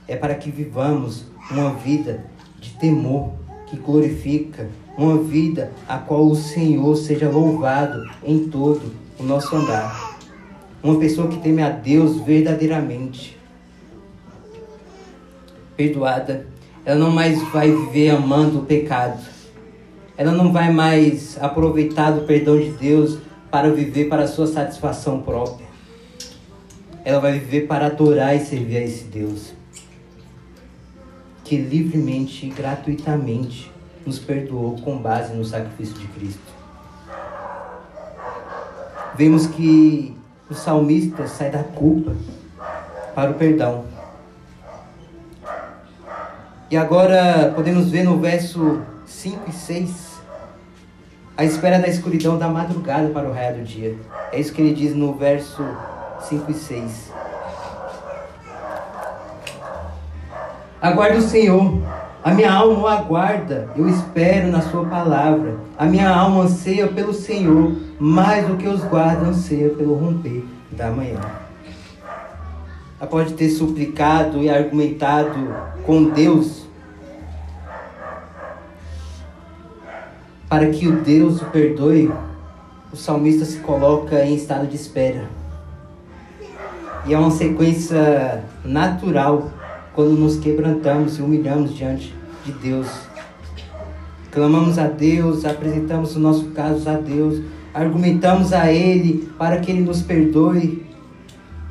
é 0.08 0.16
para 0.16 0.34
que 0.34 0.50
vivamos 0.50 1.26
uma 1.50 1.74
vida 1.74 2.24
de 2.58 2.70
temor 2.76 3.34
que 3.66 3.76
glorifica, 3.76 4.66
uma 4.96 5.18
vida 5.18 5.70
a 5.86 5.98
qual 5.98 6.26
o 6.26 6.34
Senhor 6.34 6.96
seja 6.96 7.28
louvado 7.28 8.02
em 8.24 8.48
todo 8.48 8.94
o 9.18 9.22
nosso 9.22 9.54
andar. 9.54 10.05
Uma 10.86 11.00
pessoa 11.00 11.26
que 11.26 11.38
teme 11.38 11.60
a 11.60 11.68
Deus 11.68 12.20
verdadeiramente. 12.20 13.36
Perdoada, 15.76 16.46
ela 16.84 17.00
não 17.00 17.10
mais 17.10 17.42
vai 17.50 17.72
viver 17.72 18.10
amando 18.10 18.60
o 18.60 18.64
pecado. 18.64 19.20
Ela 20.16 20.30
não 20.30 20.52
vai 20.52 20.72
mais 20.72 21.36
aproveitar 21.42 22.12
do 22.12 22.20
perdão 22.20 22.56
de 22.56 22.70
Deus 22.70 23.18
para 23.50 23.68
viver 23.68 24.08
para 24.08 24.22
a 24.22 24.28
sua 24.28 24.46
satisfação 24.46 25.22
própria. 25.22 25.66
Ela 27.04 27.18
vai 27.18 27.32
viver 27.32 27.66
para 27.66 27.86
adorar 27.86 28.36
e 28.36 28.44
servir 28.44 28.76
a 28.76 28.82
esse 28.84 29.02
Deus 29.06 29.54
que 31.42 31.56
livremente 31.56 32.46
e 32.46 32.50
gratuitamente 32.50 33.72
nos 34.06 34.20
perdoou 34.20 34.80
com 34.82 34.98
base 34.98 35.34
no 35.34 35.44
sacrifício 35.44 35.98
de 35.98 36.06
Cristo. 36.06 36.54
Vemos 39.16 39.48
que 39.48 40.16
o 40.48 40.54
salmista 40.54 41.26
sai 41.26 41.50
da 41.50 41.62
culpa 41.62 42.12
para 43.14 43.30
o 43.30 43.34
perdão. 43.34 43.84
E 46.70 46.76
agora 46.76 47.52
podemos 47.54 47.90
ver 47.90 48.02
no 48.02 48.18
verso 48.18 48.82
5 49.06 49.50
e 49.50 49.52
6 49.52 50.16
a 51.36 51.44
espera 51.44 51.78
da 51.78 51.86
escuridão 51.86 52.38
da 52.38 52.48
madrugada 52.48 53.08
para 53.10 53.28
o 53.28 53.32
raio 53.32 53.56
do 53.56 53.62
dia. 53.62 53.94
É 54.32 54.40
isso 54.40 54.52
que 54.52 54.62
ele 54.62 54.74
diz 54.74 54.94
no 54.94 55.14
verso 55.14 55.62
5 56.22 56.50
e 56.50 56.54
6. 56.54 57.12
Aguardo 60.80 61.18
o 61.18 61.22
Senhor. 61.22 61.82
A 62.26 62.34
minha 62.34 62.52
alma 62.52 62.80
o 62.80 62.86
aguarda, 62.88 63.70
eu 63.76 63.88
espero 63.88 64.48
na 64.48 64.60
sua 64.60 64.84
palavra. 64.84 65.58
A 65.78 65.84
minha 65.84 66.10
alma 66.10 66.42
anseia 66.42 66.88
pelo 66.88 67.14
Senhor, 67.14 67.72
mais 68.00 68.48
do 68.48 68.56
que 68.56 68.66
os 68.66 68.82
guardas 68.82 69.28
anseia 69.28 69.70
pelo 69.70 69.94
romper 69.94 70.44
da 70.72 70.90
manhã. 70.90 71.20
Pode 73.08 73.34
ter 73.34 73.48
suplicado 73.48 74.42
e 74.42 74.50
argumentado 74.50 75.54
com 75.84 76.10
Deus 76.10 76.66
para 80.48 80.68
que 80.70 80.88
o 80.88 81.00
Deus 81.02 81.40
o 81.40 81.44
perdoe. 81.44 82.12
O 82.92 82.96
salmista 82.96 83.44
se 83.44 83.58
coloca 83.58 84.20
em 84.24 84.34
estado 84.34 84.66
de 84.66 84.74
espera. 84.74 85.28
E 87.06 87.14
é 87.14 87.18
uma 87.20 87.30
sequência 87.30 88.42
natural 88.64 89.48
quando 89.96 90.10
nos 90.10 90.36
quebrantamos 90.36 91.18
e 91.18 91.22
humilhamos 91.22 91.74
diante 91.74 92.14
de 92.44 92.52
Deus. 92.52 92.86
Clamamos 94.30 94.78
a 94.78 94.86
Deus, 94.86 95.46
apresentamos 95.46 96.14
o 96.14 96.20
nosso 96.20 96.50
caso 96.50 96.86
a 96.90 96.92
Deus, 96.92 97.40
argumentamos 97.72 98.52
a 98.52 98.70
Ele 98.70 99.26
para 99.38 99.58
que 99.58 99.70
Ele 99.72 99.80
nos 99.80 100.02
perdoe 100.02 100.84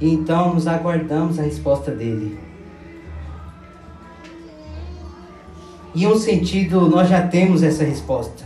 e 0.02 0.12
então 0.12 0.56
nos 0.56 0.66
aguardamos 0.66 1.38
a 1.38 1.44
resposta 1.44 1.92
dele. 1.92 2.40
Em 5.96 6.08
um 6.08 6.16
sentido, 6.16 6.90
nós 6.90 7.08
já 7.08 7.26
temos 7.28 7.62
essa 7.62 7.84
resposta. 7.84 8.44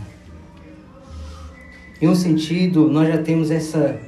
Em 2.02 2.06
um 2.06 2.14
sentido, 2.14 2.86
nós 2.86 3.08
já 3.08 3.22
temos 3.22 3.50
essa 3.50 3.98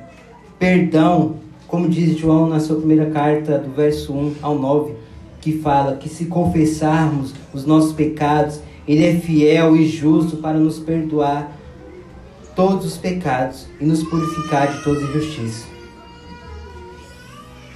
perdão, 0.59 1.37
como 1.67 1.89
diz 1.89 2.17
João 2.19 2.47
na 2.47 2.61
sua 2.61 2.77
primeira 2.77 3.11
carta, 3.11 3.59
do 3.59 3.73
verso 3.73 4.13
1 4.13 4.35
ao 4.43 4.59
9 4.59 5.02
que 5.43 5.59
fala 5.59 5.97
que 5.97 6.09
se 6.09 6.27
confessarmos 6.27 7.35
os 7.53 7.67
nossos 7.67 7.93
pecados, 7.93 8.61
Ele 8.89 9.05
é 9.05 9.17
fiel 9.17 9.77
e 9.77 9.87
justo 9.87 10.37
para 10.37 10.59
nos 10.59 10.79
perdoar 10.79 11.59
todos 12.55 12.87
os 12.87 12.97
pecados 12.97 13.67
e 13.81 13.85
nos 13.85 14.05
purificar 14.05 14.73
de 14.73 14.85
toda 14.85 15.03
injustiça. 15.03 15.67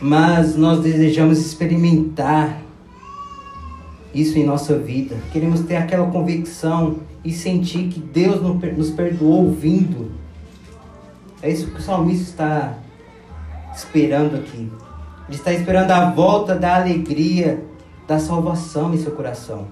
Mas 0.01 0.57
nós 0.57 0.81
desejamos 0.81 1.39
experimentar 1.39 2.63
isso 4.15 4.39
em 4.39 4.45
nossa 4.45 4.79
vida. 4.79 5.17
Queremos 5.33 5.61
ter 5.61 5.77
aquela 5.77 6.07
convicção 6.07 7.01
e 7.25 7.33
sentir 7.33 7.89
que 7.89 7.99
Deus 7.99 8.41
nos 8.77 8.91
perdoou 8.91 9.47
ouvindo. 9.47 10.13
É 11.43 11.51
isso 11.51 11.67
que 11.71 11.81
o 11.81 11.83
salmista 11.83 12.31
está 12.31 12.79
esperando 13.75 14.37
aqui. 14.37 14.71
Ele 15.29 15.37
está 15.37 15.53
esperando 15.53 15.91
a 15.91 16.11
volta 16.11 16.55
da 16.55 16.77
alegria, 16.77 17.65
da 18.07 18.19
salvação 18.19 18.95
em 18.95 18.99
seu 18.99 19.13
coração. 19.13 19.67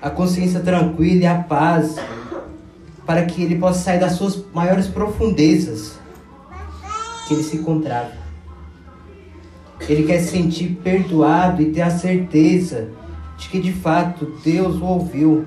A 0.00 0.08
consciência 0.08 0.60
tranquila 0.60 1.22
e 1.22 1.26
a 1.26 1.42
paz, 1.42 1.96
para 3.04 3.26
que 3.26 3.42
ele 3.42 3.58
possa 3.58 3.80
sair 3.80 3.98
das 3.98 4.12
suas 4.12 4.44
maiores 4.54 4.86
profundezas 4.86 5.98
que 7.26 7.34
ele 7.34 7.42
se 7.42 7.56
encontrava. 7.56 8.12
Ele 9.88 10.04
quer 10.04 10.20
se 10.20 10.28
sentir 10.28 10.78
perdoado 10.82 11.60
e 11.62 11.72
ter 11.72 11.82
a 11.82 11.90
certeza 11.90 12.88
de 13.36 13.48
que 13.48 13.60
de 13.60 13.72
fato 13.72 14.34
Deus 14.44 14.76
o 14.76 14.84
ouviu. 14.84 15.46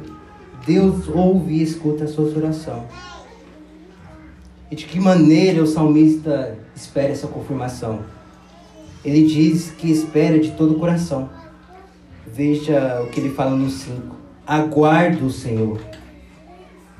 Deus 0.65 1.08
ouve 1.08 1.53
e 1.53 1.63
escuta 1.63 2.03
as 2.03 2.12
suas 2.12 2.36
orações. 2.36 2.84
E 4.71 4.75
de 4.75 4.86
que 4.86 4.99
maneira 4.99 5.62
o 5.62 5.67
salmista 5.67 6.58
espera 6.75 7.10
essa 7.10 7.27
confirmação? 7.27 8.01
Ele 9.03 9.25
diz 9.25 9.71
que 9.71 9.91
espera 9.91 10.39
de 10.39 10.51
todo 10.51 10.73
o 10.73 10.79
coração. 10.79 11.29
Veja 12.25 13.01
o 13.03 13.07
que 13.07 13.19
ele 13.19 13.31
fala 13.31 13.55
no 13.55 13.69
5. 13.69 14.15
Aguardo 14.47 15.25
o 15.25 15.31
Senhor. 15.31 15.79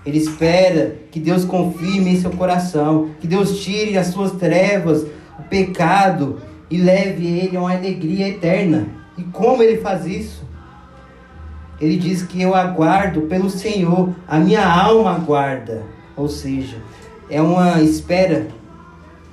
Ele 0.06 0.18
espera 0.18 0.98
que 1.12 1.20
Deus 1.20 1.46
confirme 1.46 2.12
em 2.12 2.20
seu 2.20 2.32
coração, 2.32 3.12
que 3.22 3.28
Deus 3.28 3.60
tire 3.64 3.98
as 3.98 4.08
suas 4.08 4.34
trevas, 4.34 5.06
o 5.40 5.44
pecado 5.44 6.42
e 6.70 6.78
leve 6.78 7.26
ele 7.26 7.56
a 7.56 7.62
uma 7.62 7.74
alegria 7.74 8.28
eterna. 8.28 8.88
E 9.18 9.24
como 9.24 9.64
ele 9.64 9.78
faz 9.78 10.06
isso? 10.06 10.44
Ele 11.80 11.98
diz 11.98 12.22
que 12.22 12.42
eu 12.42 12.54
aguardo 12.54 13.22
pelo 13.22 13.50
Senhor, 13.50 14.14
a 14.28 14.40
minha 14.40 14.66
alma 14.66 15.16
aguarda. 15.16 15.84
Ou 16.16 16.28
seja, 16.28 16.78
é 17.30 17.42
uma 17.42 17.82
espera 17.82 18.48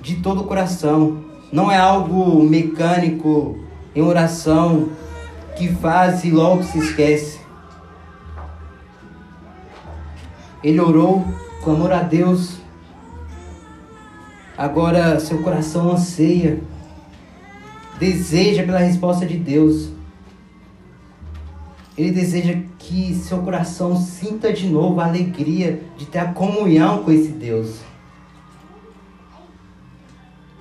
de 0.01 0.17
todo 0.17 0.41
o 0.41 0.45
coração, 0.45 1.23
não 1.51 1.69
é 1.71 1.77
algo 1.77 2.43
mecânico 2.43 3.59
em 3.93 4.01
oração 4.01 4.89
que 5.57 5.67
faz 5.67 6.23
e 6.23 6.31
logo 6.31 6.63
se 6.63 6.79
esquece. 6.79 7.39
Ele 10.63 10.79
orou, 10.79 11.25
clamou 11.63 11.91
a 11.91 12.01
Deus. 12.01 12.57
Agora 14.57 15.19
seu 15.19 15.41
coração 15.41 15.91
anseia, 15.91 16.61
deseja 17.99 18.63
pela 18.63 18.79
resposta 18.79 19.25
de 19.25 19.37
Deus. 19.37 19.89
Ele 21.97 22.11
deseja 22.11 22.57
que 22.79 23.13
seu 23.15 23.39
coração 23.39 23.97
sinta 23.97 24.53
de 24.53 24.67
novo 24.67 25.01
a 25.01 25.05
alegria 25.05 25.81
de 25.97 26.05
ter 26.05 26.19
a 26.19 26.31
comunhão 26.31 27.03
com 27.03 27.11
esse 27.11 27.29
Deus. 27.29 27.90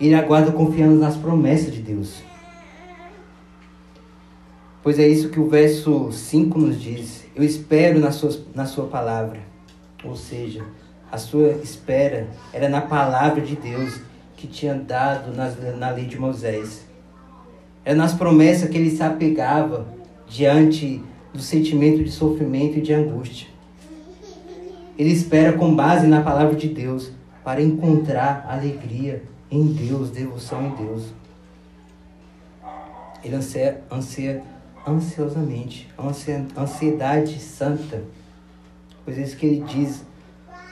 Ele 0.00 0.14
aguarda 0.14 0.50
confiando 0.50 0.94
nas 0.94 1.16
promessas 1.16 1.72
de 1.72 1.82
Deus. 1.82 2.22
Pois 4.82 4.98
é 4.98 5.06
isso 5.06 5.28
que 5.28 5.38
o 5.38 5.46
verso 5.46 6.10
5 6.10 6.58
nos 6.58 6.80
diz. 6.80 7.26
Eu 7.36 7.44
espero 7.44 8.00
na 8.00 8.10
sua, 8.10 8.34
na 8.54 8.64
sua 8.64 8.86
palavra. 8.86 9.40
Ou 10.02 10.16
seja, 10.16 10.64
a 11.12 11.18
sua 11.18 11.50
espera 11.62 12.28
era 12.52 12.68
na 12.68 12.80
palavra 12.80 13.42
de 13.42 13.56
Deus 13.56 14.00
que 14.36 14.46
tinha 14.46 14.74
dado 14.74 15.36
nas, 15.36 15.54
na 15.76 15.90
lei 15.90 16.06
de 16.06 16.18
Moisés. 16.18 16.86
É 17.84 17.94
nas 17.94 18.14
promessas 18.14 18.70
que 18.70 18.78
ele 18.78 18.90
se 18.90 19.02
apegava 19.02 19.86
diante 20.26 21.02
do 21.32 21.42
sentimento 21.42 22.02
de 22.02 22.10
sofrimento 22.10 22.78
e 22.78 22.80
de 22.80 22.94
angústia. 22.94 23.48
Ele 24.98 25.10
espera 25.10 25.52
com 25.52 25.74
base 25.74 26.06
na 26.06 26.22
palavra 26.22 26.54
de 26.54 26.68
Deus 26.68 27.12
para 27.44 27.60
encontrar 27.60 28.46
alegria 28.48 29.22
em 29.50 29.66
Deus, 29.66 30.10
devoção 30.10 30.66
em 30.66 30.70
Deus. 30.86 31.04
Ele 33.22 33.34
anseia, 33.34 33.82
anseia 33.90 34.42
ansiosamente, 34.86 35.88
ansiedade 36.56 37.38
santa. 37.38 38.04
Pois 39.04 39.18
é 39.18 39.22
isso 39.22 39.36
que 39.36 39.46
ele 39.46 39.64
diz 39.66 40.04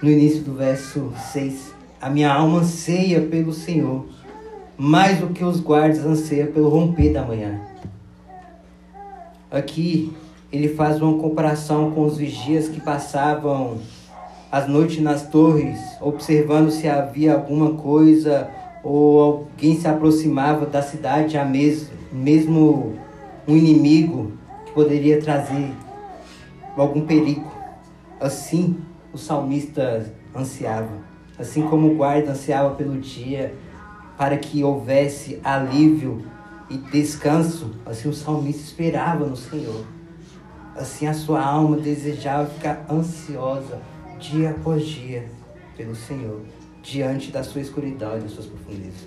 no 0.03 0.11
início 0.11 0.43
do 0.43 0.55
verso 0.55 1.12
6. 1.33 1.75
A 2.01 2.09
minha 2.09 2.33
alma 2.33 2.61
anseia 2.61 3.21
pelo 3.23 3.53
Senhor, 3.53 4.07
mais 4.77 5.19
do 5.19 5.29
que 5.29 5.45
os 5.45 5.61
guardas 5.61 6.05
anseia 6.05 6.47
pelo 6.47 6.69
romper 6.69 7.12
da 7.12 7.25
manhã. 7.25 7.61
Aqui 9.51 10.12
ele 10.53 10.69
faz 10.69 11.03
uma 11.03 11.19
comparação 11.19 11.91
com 11.91 12.07
os 12.07 12.17
vigias 12.17 12.69
que 12.69 12.81
passavam 12.81 13.79
as 14.51 14.67
noites 14.69 15.03
nas 15.03 15.29
torres, 15.29 15.79
observando 16.01 16.71
se 16.71 16.88
havia 16.88 17.35
alguma 17.35 17.75
coisa 17.75 18.49
ou 18.83 19.21
alguém 19.21 19.79
se 19.79 19.88
aproximava 19.88 20.67
da 20.67 20.83
cidade, 20.83 21.37
a 21.37 21.45
mesmo, 21.45 21.88
mesmo 22.12 22.99
um 23.47 23.57
inimigo 23.57 24.33
que 24.67 24.73
poderia 24.73 25.21
trazer 25.21 25.73
algum 26.77 27.07
perigo. 27.07 27.51
Assim, 28.21 28.77
o 29.12 29.19
salmista 29.19 30.12
ansiava, 30.35 30.99
assim 31.38 31.62
como 31.62 31.93
o 31.93 31.95
guarda 31.95 32.33
ansiava 32.33 32.75
pelo 32.75 32.99
dia, 32.99 33.55
para 34.17 34.37
que 34.37 34.64
houvesse 34.64 35.41
alívio 35.45 36.25
e 36.69 36.77
descanso, 36.77 37.71
assim 37.87 38.09
o 38.09 38.12
salmista 38.12 38.62
esperava 38.62 39.25
no 39.25 39.37
Senhor. 39.37 39.85
Assim 40.77 41.07
a 41.07 41.14
sua 41.14 41.43
alma 41.43 41.77
desejava 41.77 42.47
ficar 42.47 42.85
ansiosa 42.91 43.81
dia 44.19 44.51
após 44.51 44.85
dia 44.85 45.29
pelo 45.77 45.95
Senhor, 45.95 46.41
diante 46.83 47.31
da 47.31 47.43
sua 47.43 47.61
escuridão 47.61 48.17
e 48.17 48.21
das 48.21 48.33
suas 48.33 48.47
profundezas. 48.47 49.07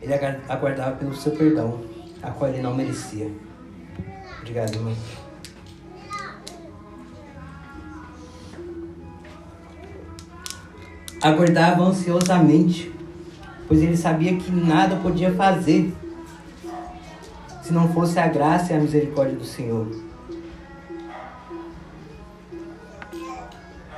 Ele 0.00 0.14
aguardava 0.48 0.96
pelo 0.96 1.14
seu 1.14 1.32
perdão, 1.32 1.84
a 2.22 2.30
qual 2.30 2.50
ele 2.50 2.62
não 2.62 2.74
merecia. 2.74 3.30
Obrigado, 4.40 4.74
irmão. 4.74 4.96
Aguardava 11.20 11.82
ansiosamente 11.82 12.98
pois 13.68 13.82
ele 13.82 13.96
sabia 13.96 14.34
que 14.36 14.50
nada 14.50 14.96
podia 14.96 15.32
fazer 15.34 15.92
se 17.68 17.74
não 17.74 17.86
fosse 17.92 18.18
a 18.18 18.26
graça 18.26 18.72
e 18.72 18.76
a 18.76 18.80
misericórdia 18.80 19.36
do 19.36 19.44
Senhor. 19.44 19.86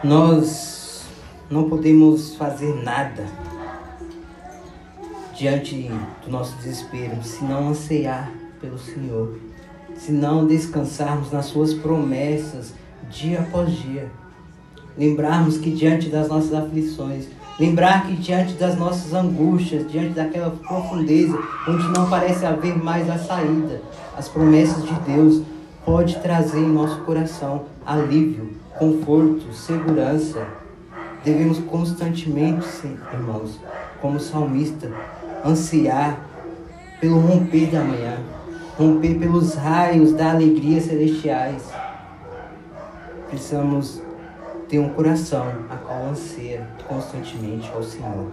Nós 0.02 1.04
não 1.48 1.70
podemos 1.70 2.34
fazer 2.34 2.82
nada 2.82 3.24
diante 5.36 5.88
do 6.24 6.32
nosso 6.32 6.56
desespero 6.56 7.22
se 7.22 7.44
não 7.44 7.68
anseiar 7.68 8.32
pelo 8.60 8.76
Senhor, 8.76 9.38
se 9.94 10.10
não 10.10 10.48
descansarmos 10.48 11.30
nas 11.30 11.46
Suas 11.46 11.72
promessas 11.72 12.74
dia 13.08 13.38
após 13.38 13.70
dia. 13.70 14.10
Lembrarmos 14.98 15.58
que 15.58 15.70
diante 15.70 16.08
das 16.08 16.26
nossas 16.26 16.52
aflições, 16.52 17.28
Lembrar 17.60 18.06
que 18.06 18.16
diante 18.16 18.54
das 18.54 18.74
nossas 18.78 19.12
angústias, 19.12 19.86
diante 19.92 20.14
daquela 20.14 20.50
profundeza 20.50 21.38
onde 21.68 21.86
não 21.88 22.08
parece 22.08 22.46
haver 22.46 22.74
mais 22.82 23.10
a 23.10 23.18
saída, 23.18 23.82
as 24.16 24.30
promessas 24.30 24.82
de 24.82 24.94
Deus 25.00 25.42
pode 25.84 26.18
trazer 26.20 26.60
em 26.60 26.72
nosso 26.72 27.02
coração 27.02 27.66
alívio, 27.84 28.52
conforto, 28.78 29.52
segurança. 29.52 30.42
Devemos 31.22 31.58
constantemente, 31.58 32.66
irmãos, 33.12 33.60
como 34.00 34.18
salmista, 34.18 34.90
ansiar 35.44 36.18
pelo 36.98 37.20
romper 37.20 37.66
da 37.66 37.84
manhã, 37.84 38.16
romper 38.78 39.18
pelos 39.18 39.54
raios 39.54 40.14
da 40.14 40.30
alegria 40.30 40.80
celestiais. 40.80 41.62
Precisamos 43.28 44.00
tem 44.70 44.78
um 44.78 44.90
coração 44.90 45.66
a 45.68 45.76
qual 45.76 46.06
anseia 46.06 46.64
constantemente 46.86 47.68
ao 47.72 47.82
Senhor. 47.82 48.30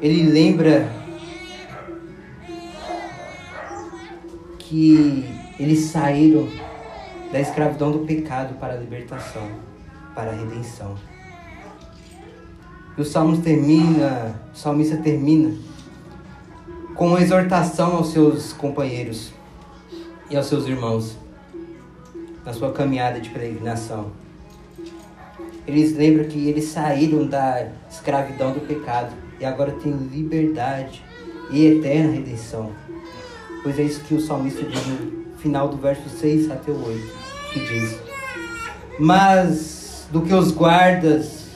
Ele 0.00 0.30
lembra 0.30 0.90
que 4.58 5.26
eles 5.60 5.80
saíram 5.80 6.48
da 7.30 7.38
escravidão 7.38 7.92
do 7.92 7.98
pecado 8.00 8.54
para 8.54 8.72
a 8.72 8.76
libertação, 8.76 9.46
para 10.14 10.30
a 10.30 10.34
redenção. 10.34 10.96
E 12.96 13.00
o 13.02 13.04
Salmo 13.04 13.42
termina, 13.42 14.40
o 14.54 14.56
salmista 14.56 14.96
termina 14.96 15.54
com 16.94 17.08
uma 17.08 17.20
exortação 17.20 17.96
aos 17.96 18.10
seus 18.10 18.54
companheiros 18.54 19.32
e 20.30 20.36
aos 20.36 20.46
seus 20.46 20.66
irmãos 20.66 21.21
na 22.44 22.52
sua 22.52 22.72
caminhada 22.72 23.20
de 23.20 23.30
peregrinação. 23.30 24.12
Eles 25.66 25.96
lembram 25.96 26.24
que 26.28 26.48
eles 26.48 26.64
saíram 26.64 27.26
da 27.26 27.68
escravidão 27.90 28.52
do 28.52 28.60
pecado 28.60 29.12
e 29.38 29.44
agora 29.44 29.72
têm 29.72 29.92
liberdade 29.92 31.04
e 31.50 31.66
eterna 31.66 32.12
redenção. 32.12 32.70
Pois 33.62 33.78
é 33.78 33.82
isso 33.82 34.00
que 34.04 34.14
o 34.14 34.20
salmista 34.20 34.64
diz 34.64 34.86
no 34.86 35.36
final 35.38 35.68
do 35.68 35.76
verso 35.76 36.08
6 36.08 36.50
até 36.50 36.72
o 36.72 36.84
8, 36.84 37.12
que 37.52 37.60
diz: 37.60 37.96
Mas 38.98 40.06
do 40.10 40.22
que 40.22 40.34
os 40.34 40.50
guardas, 40.50 41.46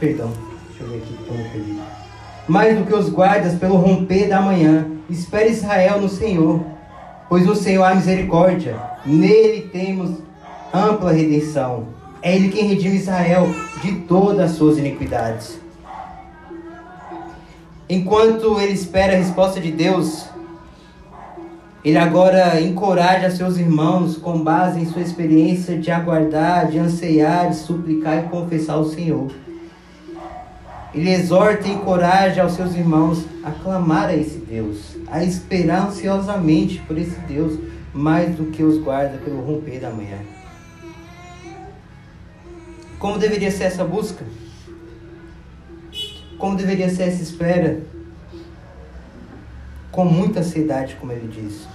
perdão, 0.00 0.32
deixa 0.68 0.82
eu 0.82 0.88
ver 0.88 0.96
aqui 0.98 1.16
como 1.26 1.40
eu. 1.40 2.00
Mais 2.48 2.76
do 2.76 2.84
que 2.84 2.94
os 2.94 3.08
guardas 3.08 3.54
pelo 3.54 3.76
romper 3.76 4.28
da 4.28 4.40
manhã, 4.40 4.90
espere 5.08 5.50
Israel 5.50 6.00
no 6.00 6.08
Senhor, 6.08 6.64
pois 7.30 7.46
no 7.46 7.56
Senhor 7.56 7.84
há 7.84 7.94
misericórdia 7.94 8.76
Nele 9.06 9.62
temos 9.72 10.18
ampla 10.74 11.12
redenção. 11.12 11.86
É 12.20 12.36
Ele 12.36 12.50
quem 12.50 12.66
redime 12.66 12.96
Israel 12.96 13.48
de 13.82 13.92
todas 14.00 14.50
as 14.50 14.56
suas 14.58 14.76
iniquidades. 14.76 15.58
Enquanto 17.88 18.60
ele 18.60 18.72
espera 18.72 19.14
a 19.14 19.16
resposta 19.16 19.58
de 19.58 19.72
Deus, 19.72 20.26
ele 21.84 21.96
agora 21.96 22.60
encoraja 22.60 23.30
seus 23.30 23.56
irmãos 23.56 24.16
com 24.16 24.44
base 24.44 24.80
em 24.80 24.86
sua 24.86 25.02
experiência 25.02 25.78
de 25.78 25.90
aguardar, 25.90 26.68
de 26.68 26.78
anseiar, 26.78 27.48
de 27.48 27.56
suplicar 27.56 28.18
e 28.18 28.28
confessar 28.28 28.74
ao 28.74 28.84
Senhor. 28.84 29.32
Ele 30.94 31.10
exorta 31.10 31.66
e 31.66 31.72
encoraja 31.72 32.42
aos 32.42 32.52
seus 32.52 32.74
irmãos 32.74 33.24
a 33.42 33.50
clamar 33.50 34.10
a 34.10 34.16
esse 34.16 34.39
Deus, 34.50 34.96
a 35.06 35.22
esperar 35.22 35.86
ansiosamente 35.86 36.80
por 36.80 36.98
esse 36.98 37.18
Deus 37.20 37.56
mais 37.94 38.34
do 38.34 38.50
que 38.50 38.64
os 38.64 38.78
guarda 38.78 39.16
pelo 39.18 39.40
romper 39.40 39.78
da 39.78 39.90
manhã. 39.90 40.18
Como 42.98 43.16
deveria 43.16 43.50
ser 43.50 43.64
essa 43.64 43.84
busca? 43.84 44.24
Como 46.36 46.56
deveria 46.56 46.90
ser 46.90 47.04
essa 47.04 47.22
espera? 47.22 47.80
Com 49.92 50.04
muita 50.04 50.40
ansiedade, 50.40 50.96
como 50.96 51.12
ele 51.12 51.28
diz. 51.28 51.66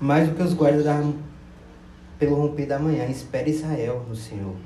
Mais 0.00 0.28
do 0.28 0.34
que 0.34 0.42
os 0.42 0.52
guardas 0.52 0.84
pelo 2.18 2.34
romper 2.34 2.66
da 2.66 2.78
manhã. 2.78 3.06
Espere 3.06 3.50
Israel 3.50 4.04
no 4.08 4.16
Senhor. 4.16 4.56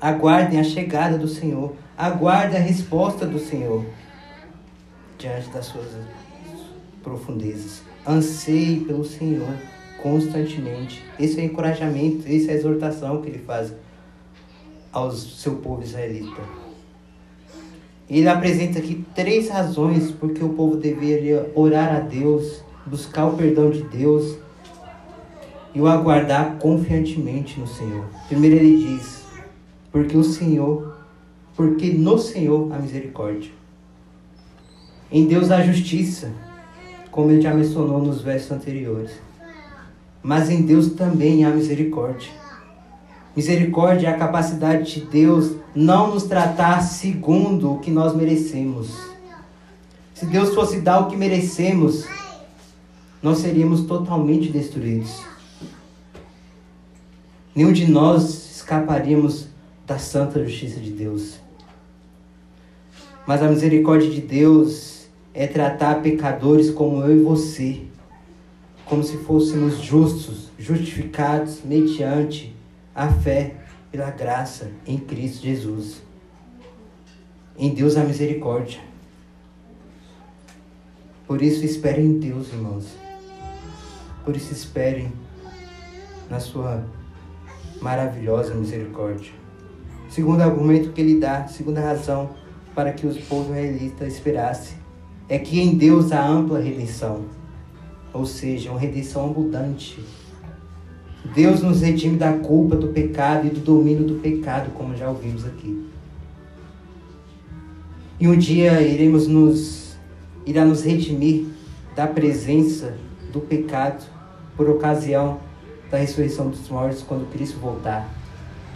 Aguardem 0.00 0.60
a 0.60 0.64
chegada 0.64 1.16
do 1.16 1.26
Senhor. 1.26 1.74
Aguardem 1.96 2.58
a 2.58 2.62
resposta 2.62 3.26
do 3.26 3.38
Senhor 3.38 3.84
diante 5.18 5.48
das 5.50 5.66
suas 5.66 5.88
profundezas 7.02 7.82
anseie 8.06 8.80
pelo 8.80 9.04
Senhor 9.04 9.54
constantemente. 10.02 11.02
Esse 11.18 11.40
é 11.40 11.42
o 11.42 11.46
encorajamento, 11.46 12.28
essa 12.28 12.50
é 12.50 12.54
a 12.54 12.56
exortação 12.56 13.22
que 13.22 13.28
ele 13.28 13.38
faz 13.38 13.72
ao 14.92 15.10
seu 15.10 15.56
povo 15.56 15.82
israelita. 15.82 16.40
Ele 18.08 18.28
apresenta 18.28 18.78
aqui 18.78 19.04
três 19.14 19.48
razões 19.48 20.10
porque 20.10 20.44
o 20.44 20.50
povo 20.50 20.76
deveria 20.76 21.50
orar 21.54 21.96
a 21.96 22.00
Deus, 22.00 22.62
buscar 22.84 23.26
o 23.26 23.36
perdão 23.36 23.70
de 23.70 23.82
Deus 23.82 24.36
e 25.74 25.80
o 25.80 25.86
aguardar 25.86 26.58
confiantemente 26.58 27.58
no 27.58 27.66
Senhor. 27.66 28.04
Primeiro 28.28 28.56
ele 28.56 28.76
diz: 28.76 29.24
porque 29.90 30.16
o 30.16 30.22
Senhor, 30.22 30.98
porque 31.56 31.92
no 31.92 32.18
Senhor 32.18 32.70
há 32.72 32.78
misericórdia. 32.78 33.50
Em 35.14 35.26
Deus 35.26 35.52
há 35.52 35.62
justiça 35.62 36.32
como 37.08 37.30
ele 37.30 37.40
já 37.40 37.54
mencionou 37.54 38.02
nos 38.02 38.20
versos 38.20 38.50
anteriores. 38.50 39.12
mas 40.20 40.50
em 40.50 40.62
Deus 40.62 40.94
também 40.94 41.44
há 41.44 41.50
misericórdia. 41.50 42.32
Misericórdia 43.36 44.08
é 44.08 44.10
a 44.10 44.18
capacidade 44.18 44.94
de 44.94 45.00
Deus 45.02 45.54
não 45.72 46.12
nos 46.12 46.24
tratar 46.24 46.80
segundo 46.80 47.74
o 47.74 47.78
que 47.78 47.92
nós 47.92 48.16
merecemos. 48.16 48.88
Se 50.14 50.26
Deus 50.26 50.52
fosse 50.52 50.80
dar 50.80 51.00
o 51.00 51.06
que 51.08 51.16
merecemos, 51.16 52.04
nós 53.22 53.38
seríamos 53.38 53.82
totalmente 53.82 54.50
destruídos. 54.50 55.22
Nenhum 57.54 57.72
de 57.72 57.88
nós 57.88 58.56
escaparíamos 58.56 59.46
da 59.86 59.98
santa 59.98 60.42
justiça 60.44 60.80
de 60.80 60.90
Deus. 60.90 61.38
Mas 63.26 63.42
a 63.42 63.48
misericórdia 63.48 64.10
de 64.10 64.20
Deus 64.20 64.93
é 65.34 65.48
tratar 65.48 66.00
pecadores 66.00 66.70
como 66.70 67.02
eu 67.02 67.16
e 67.16 67.22
você, 67.22 67.82
como 68.86 69.02
se 69.02 69.16
fôssemos 69.18 69.78
justos, 69.80 70.50
justificados 70.56 71.60
mediante 71.64 72.54
a 72.94 73.08
fé 73.08 73.56
pela 73.90 74.10
graça 74.10 74.70
em 74.86 74.96
Cristo 74.96 75.42
Jesus. 75.42 76.00
Em 77.58 77.74
Deus 77.74 77.96
há 77.96 78.04
misericórdia. 78.04 78.80
Por 81.26 81.42
isso 81.42 81.64
esperem 81.64 82.06
em 82.06 82.18
Deus, 82.20 82.52
irmãos. 82.52 82.86
Por 84.24 84.36
isso 84.36 84.52
esperem 84.52 85.12
na 86.30 86.38
sua 86.38 86.84
maravilhosa 87.80 88.54
misericórdia. 88.54 89.32
Segundo 90.08 90.42
argumento 90.42 90.92
que 90.92 91.00
ele 91.00 91.18
dá, 91.18 91.48
segunda 91.48 91.80
razão 91.80 92.30
para 92.74 92.92
que 92.92 93.06
os 93.06 93.18
povos 93.18 93.46
israelitas 93.48 94.14
esperassem, 94.14 94.83
é 95.28 95.38
que 95.38 95.60
em 95.60 95.76
Deus 95.76 96.12
há 96.12 96.26
ampla 96.26 96.60
redenção, 96.60 97.22
ou 98.12 98.26
seja, 98.26 98.70
uma 98.70 98.78
redenção 98.78 99.26
abundante. 99.30 99.98
Deus 101.34 101.62
nos 101.62 101.80
redime 101.80 102.16
da 102.16 102.32
culpa 102.34 102.76
do 102.76 102.88
pecado 102.88 103.46
e 103.46 103.50
do 103.50 103.60
domínio 103.60 104.04
do 104.04 104.16
pecado, 104.16 104.70
como 104.74 104.94
já 104.94 105.08
ouvimos 105.08 105.46
aqui. 105.46 105.86
E 108.20 108.28
um 108.28 108.36
dia 108.36 108.80
iremos 108.82 109.26
nos 109.26 109.84
irá 110.46 110.64
nos 110.64 110.84
redimir 110.84 111.46
da 111.96 112.06
presença 112.06 112.94
do 113.32 113.40
pecado 113.40 114.04
por 114.56 114.68
ocasião 114.68 115.40
da 115.90 115.98
ressurreição 115.98 116.48
dos 116.48 116.68
mortos 116.68 117.02
quando 117.02 117.30
Cristo 117.32 117.58
voltar. 117.58 118.08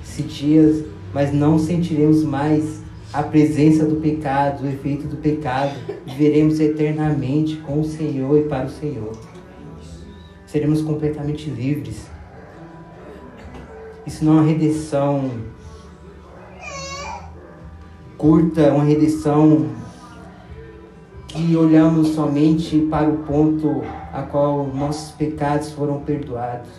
Esse 0.03 0.23
dia, 0.23 0.85
mas 1.13 1.33
não 1.33 1.59
sentiremos 1.59 2.23
mais 2.25 2.83
a 3.12 3.23
presença 3.23 3.85
do 3.85 3.97
pecado, 3.97 4.64
o 4.64 4.68
efeito 4.68 5.07
do 5.07 5.16
pecado. 5.16 5.75
Viveremos 6.05 6.61
eternamente 6.61 7.57
com 7.57 7.81
o 7.81 7.85
Senhor 7.85 8.38
e 8.38 8.42
para 8.49 8.66
o 8.66 8.71
Senhor. 8.71 9.12
Seremos 10.47 10.83
completamente 10.83 11.49
livres. 11.51 12.07
Isso 14.07 14.25
não 14.25 14.38
é 14.38 14.40
uma 14.40 14.47
redenção 14.47 15.31
curta, 18.16 18.73
uma 18.73 18.85
redenção 18.85 19.68
que 21.29 21.55
olhamos 21.55 22.09
somente 22.09 22.79
para 22.90 23.09
o 23.09 23.18
ponto 23.18 23.83
a 24.12 24.23
qual 24.23 24.66
nossos 24.66 25.12
pecados 25.12 25.71
foram 25.73 26.01
perdoados, 26.01 26.71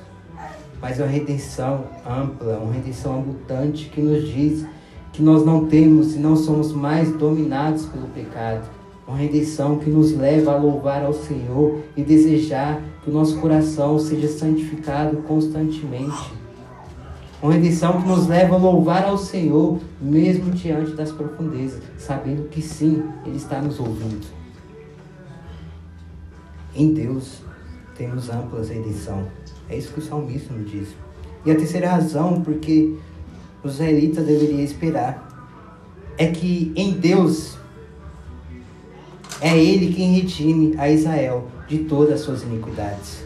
mas 0.82 1.00
é 1.00 1.04
uma 1.04 1.12
redenção 1.12 1.86
ampla, 2.06 2.58
uma 2.58 2.74
redenção 2.74 3.20
abundante 3.20 3.86
que 3.86 4.02
nos 4.02 4.28
diz 4.28 4.66
que 5.20 5.24
nós 5.24 5.46
não 5.46 5.66
temos 5.66 6.16
e 6.16 6.18
não 6.18 6.34
somos 6.34 6.72
mais 6.72 7.12
dominados 7.12 7.86
pelo 7.88 8.08
pecado. 8.08 8.66
Uma 9.06 9.18
redenção 9.18 9.78
que 9.78 9.90
nos 9.90 10.16
leva 10.16 10.54
a 10.54 10.58
louvar 10.58 11.04
ao 11.04 11.12
Senhor 11.12 11.80
e 11.98 12.02
desejar 12.02 12.82
que 13.04 13.10
o 13.10 13.14
nosso 13.14 13.38
coração 13.40 14.00
seja 14.00 14.30
santificado 14.30 15.18
constantemente. 15.24 16.32
Uma 17.44 17.52
redenção 17.52 18.02
que 18.02 18.08
nos 18.08 18.28
leva 18.28 18.56
a 18.56 18.58
louvar 18.58 19.04
ao 19.04 19.18
Senhor, 19.18 19.80
mesmo 20.00 20.52
diante 20.52 20.92
das 20.92 21.12
profundezas, 21.12 21.82
sabendo 21.98 22.48
que 22.48 22.62
sim, 22.62 23.04
Ele 23.26 23.36
está 23.36 23.62
nos 23.62 23.78
ouvindo. 23.78 24.26
Em 26.74 26.94
Deus 26.94 27.42
temos 27.98 28.30
ampla 28.30 28.64
redenção. 28.64 29.26
É 29.70 29.78
isso 29.78 29.92
que 29.92 30.00
o 30.00 30.02
salmista 30.02 30.54
nos 30.54 30.72
diz. 30.72 30.88
E 31.46 31.52
a 31.52 31.56
terceira 31.56 31.90
razão, 31.90 32.40
porque 32.40 32.96
os 33.64 33.74
israelitas 33.74 34.26
deveriam 34.26 34.60
esperar 34.60 35.28
é 36.18 36.28
que 36.28 36.72
em 36.76 36.92
Deus 36.92 37.58
é 39.42 39.58
Ele 39.58 39.94
quem 39.94 40.14
redime 40.16 40.76
a 40.78 40.90
Israel 40.90 41.48
de 41.68 41.80
todas 41.80 42.16
as 42.16 42.20
suas 42.22 42.44
iniquidades. 42.44 43.24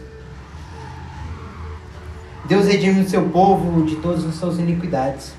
Deus 2.46 2.66
redime 2.66 3.00
o 3.00 3.08
seu 3.08 3.28
povo 3.30 3.84
de 3.84 3.96
todas 3.96 4.24
as 4.24 4.34
suas 4.34 4.58
iniquidades. 4.58 5.34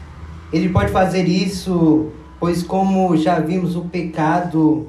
Ele 0.51 0.69
pode 0.69 0.91
fazer 0.91 1.23
isso, 1.23 2.11
pois, 2.39 2.63
como 2.63 3.15
já 3.15 3.39
vimos, 3.39 3.75
o 3.75 3.83
pecado 3.83 4.87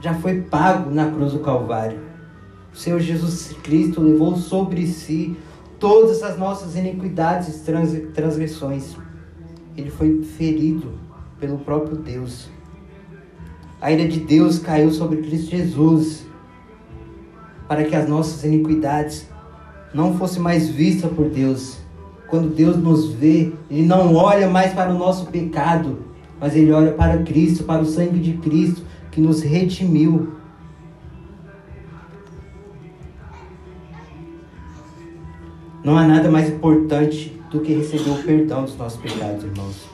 já 0.00 0.14
foi 0.14 0.40
pago 0.42 0.90
na 0.90 1.10
cruz 1.10 1.32
do 1.32 1.40
Calvário. 1.40 1.98
O 2.72 2.76
Senhor 2.76 3.00
Jesus 3.00 3.54
Cristo 3.62 4.00
levou 4.00 4.36
sobre 4.36 4.86
si 4.86 5.36
todas 5.78 6.22
as 6.22 6.38
nossas 6.38 6.76
iniquidades 6.76 7.66
e 7.66 8.00
transgressões 8.14 8.96
ele 9.76 9.90
foi 9.90 10.22
ferido 10.22 10.92
pelo 11.38 11.58
próprio 11.58 11.96
Deus. 11.96 12.48
A 13.80 13.92
ira 13.92 14.08
de 14.08 14.20
Deus 14.20 14.58
caiu 14.58 14.90
sobre 14.90 15.18
Cristo 15.18 15.50
Jesus 15.50 16.26
para 17.68 17.84
que 17.84 17.94
as 17.94 18.08
nossas 18.08 18.42
iniquidades 18.44 19.28
não 19.92 20.16
fossem 20.16 20.40
mais 20.40 20.68
vistas 20.68 21.10
por 21.12 21.28
Deus. 21.28 21.78
Quando 22.28 22.54
Deus 22.54 22.76
nos 22.76 23.12
vê, 23.12 23.52
Ele 23.70 23.86
não 23.86 24.14
olha 24.14 24.48
mais 24.48 24.72
para 24.72 24.90
o 24.90 24.98
nosso 24.98 25.26
pecado, 25.26 25.98
mas 26.40 26.56
Ele 26.56 26.72
olha 26.72 26.92
para 26.92 27.22
Cristo, 27.22 27.64
para 27.64 27.82
o 27.82 27.86
sangue 27.86 28.18
de 28.18 28.34
Cristo 28.38 28.82
que 29.10 29.20
nos 29.20 29.42
redimiu. 29.42 30.32
Não 35.84 35.96
há 35.96 36.06
nada 36.06 36.30
mais 36.30 36.48
importante 36.48 37.35
do 37.56 37.62
que 37.62 37.74
receber 37.74 38.10
o 38.10 38.22
perdão 38.22 38.64
dos 38.64 38.76
nossos 38.76 39.00
pecados, 39.00 39.44
irmãos. 39.44 39.86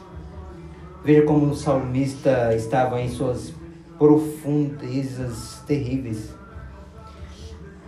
Veja 1.04 1.22
como 1.22 1.46
o 1.46 1.56
salmista 1.56 2.54
estava 2.54 3.00
em 3.00 3.08
suas 3.08 3.52
profundezas 3.98 5.62
terríveis. 5.66 6.30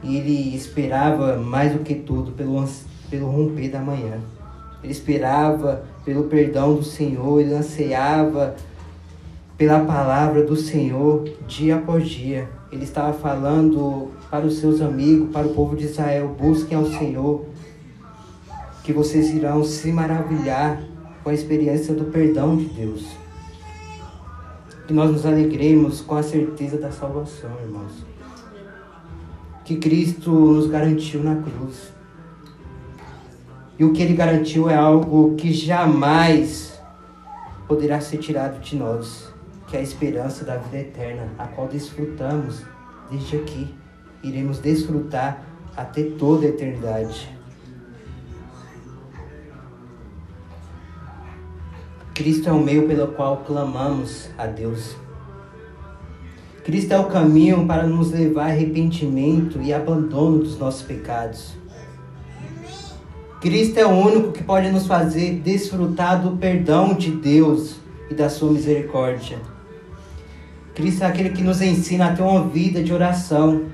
E 0.03 0.17
ele 0.17 0.55
esperava 0.55 1.37
mais 1.37 1.73
do 1.73 1.81
que 1.81 1.95
tudo 1.95 2.33
pelo, 2.33 2.65
pelo 3.11 3.27
romper 3.27 3.71
da 3.71 3.81
manhã. 3.81 4.21
Ele 4.83 4.93
esperava 4.93 5.85
pelo 6.05 6.25
perdão 6.25 6.77
do 6.77 6.85
Senhor, 6.85 7.41
ele 7.41 7.55
ansiava 7.55 8.55
pela 9.57 9.81
palavra 9.81 10.45
do 10.45 10.55
Senhor 10.55 11.25
dia 11.49 11.77
após 11.77 12.09
dia. 12.09 12.49
Ele 12.71 12.85
estava 12.85 13.13
falando 13.13 14.11
para 14.31 14.45
os 14.45 14.59
seus 14.59 14.81
amigos, 14.81 15.31
para 15.33 15.47
o 15.47 15.55
povo 15.55 15.75
de 15.75 15.85
Israel: 15.85 16.35
busquem 16.39 16.77
ao 16.77 16.87
Senhor, 16.87 17.45
que 18.85 18.93
vocês 18.93 19.31
irão 19.31 19.65
se 19.65 19.91
maravilhar 19.91 20.81
com 21.23 21.31
a 21.31 21.35
experiência 21.35 21.95
do 21.95 22.05
perdão 22.05 22.55
de 22.55 22.67
Deus. 22.67 23.07
Que 24.87 24.93
nós 24.93 25.11
nos 25.11 25.25
alegremos 25.25 26.03
com 26.03 26.15
a 26.15 26.23
certeza 26.23 26.77
da 26.77 26.93
salvação, 26.93 27.51
irmãos. 27.63 28.05
Que 29.65 29.77
Cristo 29.77 30.31
nos 30.31 30.67
garantiu 30.67 31.25
na 31.25 31.37
cruz. 31.37 31.95
E 33.79 33.85
o 33.85 33.93
que 33.95 34.03
ele 34.03 34.15
garantiu 34.15 34.69
é 34.69 34.77
algo 34.77 35.35
que 35.35 35.51
jamais 35.51 36.79
poderá 37.67 38.03
ser 38.03 38.19
tirado 38.19 38.61
de 38.61 38.77
nós, 38.77 39.33
que 39.67 39.79
é 39.79 39.81
a 39.81 39.83
esperança 39.83 40.45
da 40.45 40.59
vida 40.59 40.81
eterna, 40.81 41.33
a 41.39 41.47
qual 41.47 41.67
desfrutamos 41.67 42.63
desde 43.11 43.37
aqui. 43.37 43.75
Iremos 44.23 44.59
desfrutar 44.59 45.43
até 45.75 46.03
toda 46.03 46.45
a 46.45 46.51
eternidade. 46.51 47.34
Cristo 52.15 52.49
é 52.49 52.53
o 52.53 52.61
meio 52.61 52.87
pelo 52.87 53.09
qual 53.09 53.39
clamamos 53.39 54.31
a 54.39 54.47
Deus. 54.47 54.95
Cristo 56.63 56.93
é 56.93 56.99
o 56.99 57.07
caminho 57.07 57.67
para 57.67 57.89
nos 57.89 58.13
levar 58.13 58.45
a 58.45 58.47
arrependimento 58.53 59.61
e 59.61 59.75
abandono 59.75 60.39
dos 60.39 60.57
nossos 60.57 60.83
pecados. 60.83 61.55
Cristo 63.41 63.79
é 63.79 63.85
o 63.85 63.91
único 63.91 64.31
que 64.31 64.45
pode 64.45 64.71
nos 64.71 64.87
fazer 64.87 65.41
desfrutar 65.41 66.23
do 66.23 66.37
perdão 66.37 66.95
de 66.95 67.11
Deus 67.11 67.81
e 68.09 68.15
da 68.15 68.31
sua 68.31 68.53
misericórdia. 68.53 69.39
Cristo 70.73 71.03
é 71.03 71.07
aquele 71.09 71.31
que 71.31 71.43
nos 71.43 71.61
ensina 71.61 72.07
a 72.07 72.15
ter 72.15 72.23
uma 72.23 72.47
vida 72.47 72.81
de 72.81 72.93
oração, 72.93 73.65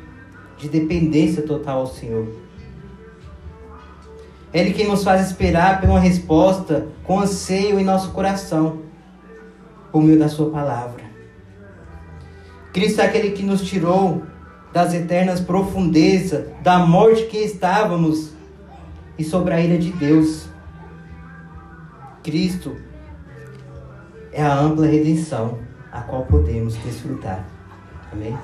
de 0.56 0.66
dependência 0.66 1.42
total 1.42 1.80
ao 1.80 1.86
Senhor. 1.86 2.26
Ele 4.52 4.72
quem 4.72 4.88
nos 4.88 5.04
faz 5.04 5.26
esperar 5.26 5.80
por 5.80 5.90
uma 5.90 6.00
resposta 6.00 6.88
com 7.04 7.20
anseio 7.20 7.78
em 7.78 7.84
nosso 7.84 8.10
coração, 8.10 8.82
por 9.92 10.02
meio 10.02 10.18
da 10.18 10.28
Sua 10.28 10.50
palavra. 10.50 11.04
Cristo 12.72 13.00
é 13.00 13.04
aquele 13.04 13.30
que 13.30 13.42
nos 13.42 13.62
tirou 13.62 14.22
das 14.72 14.94
eternas 14.94 15.40
profundezas, 15.40 16.46
da 16.62 16.78
morte 16.78 17.26
que 17.26 17.38
estávamos 17.38 18.32
e 19.18 19.24
sobre 19.24 19.54
a 19.54 19.60
ira 19.60 19.78
de 19.78 19.90
Deus. 19.92 20.48
Cristo 22.22 22.76
é 24.32 24.42
a 24.42 24.54
ampla 24.54 24.86
redenção 24.86 25.58
a 25.90 26.00
qual 26.02 26.24
podemos 26.24 26.76
desfrutar. 26.76 27.44
Amém? 28.12 28.36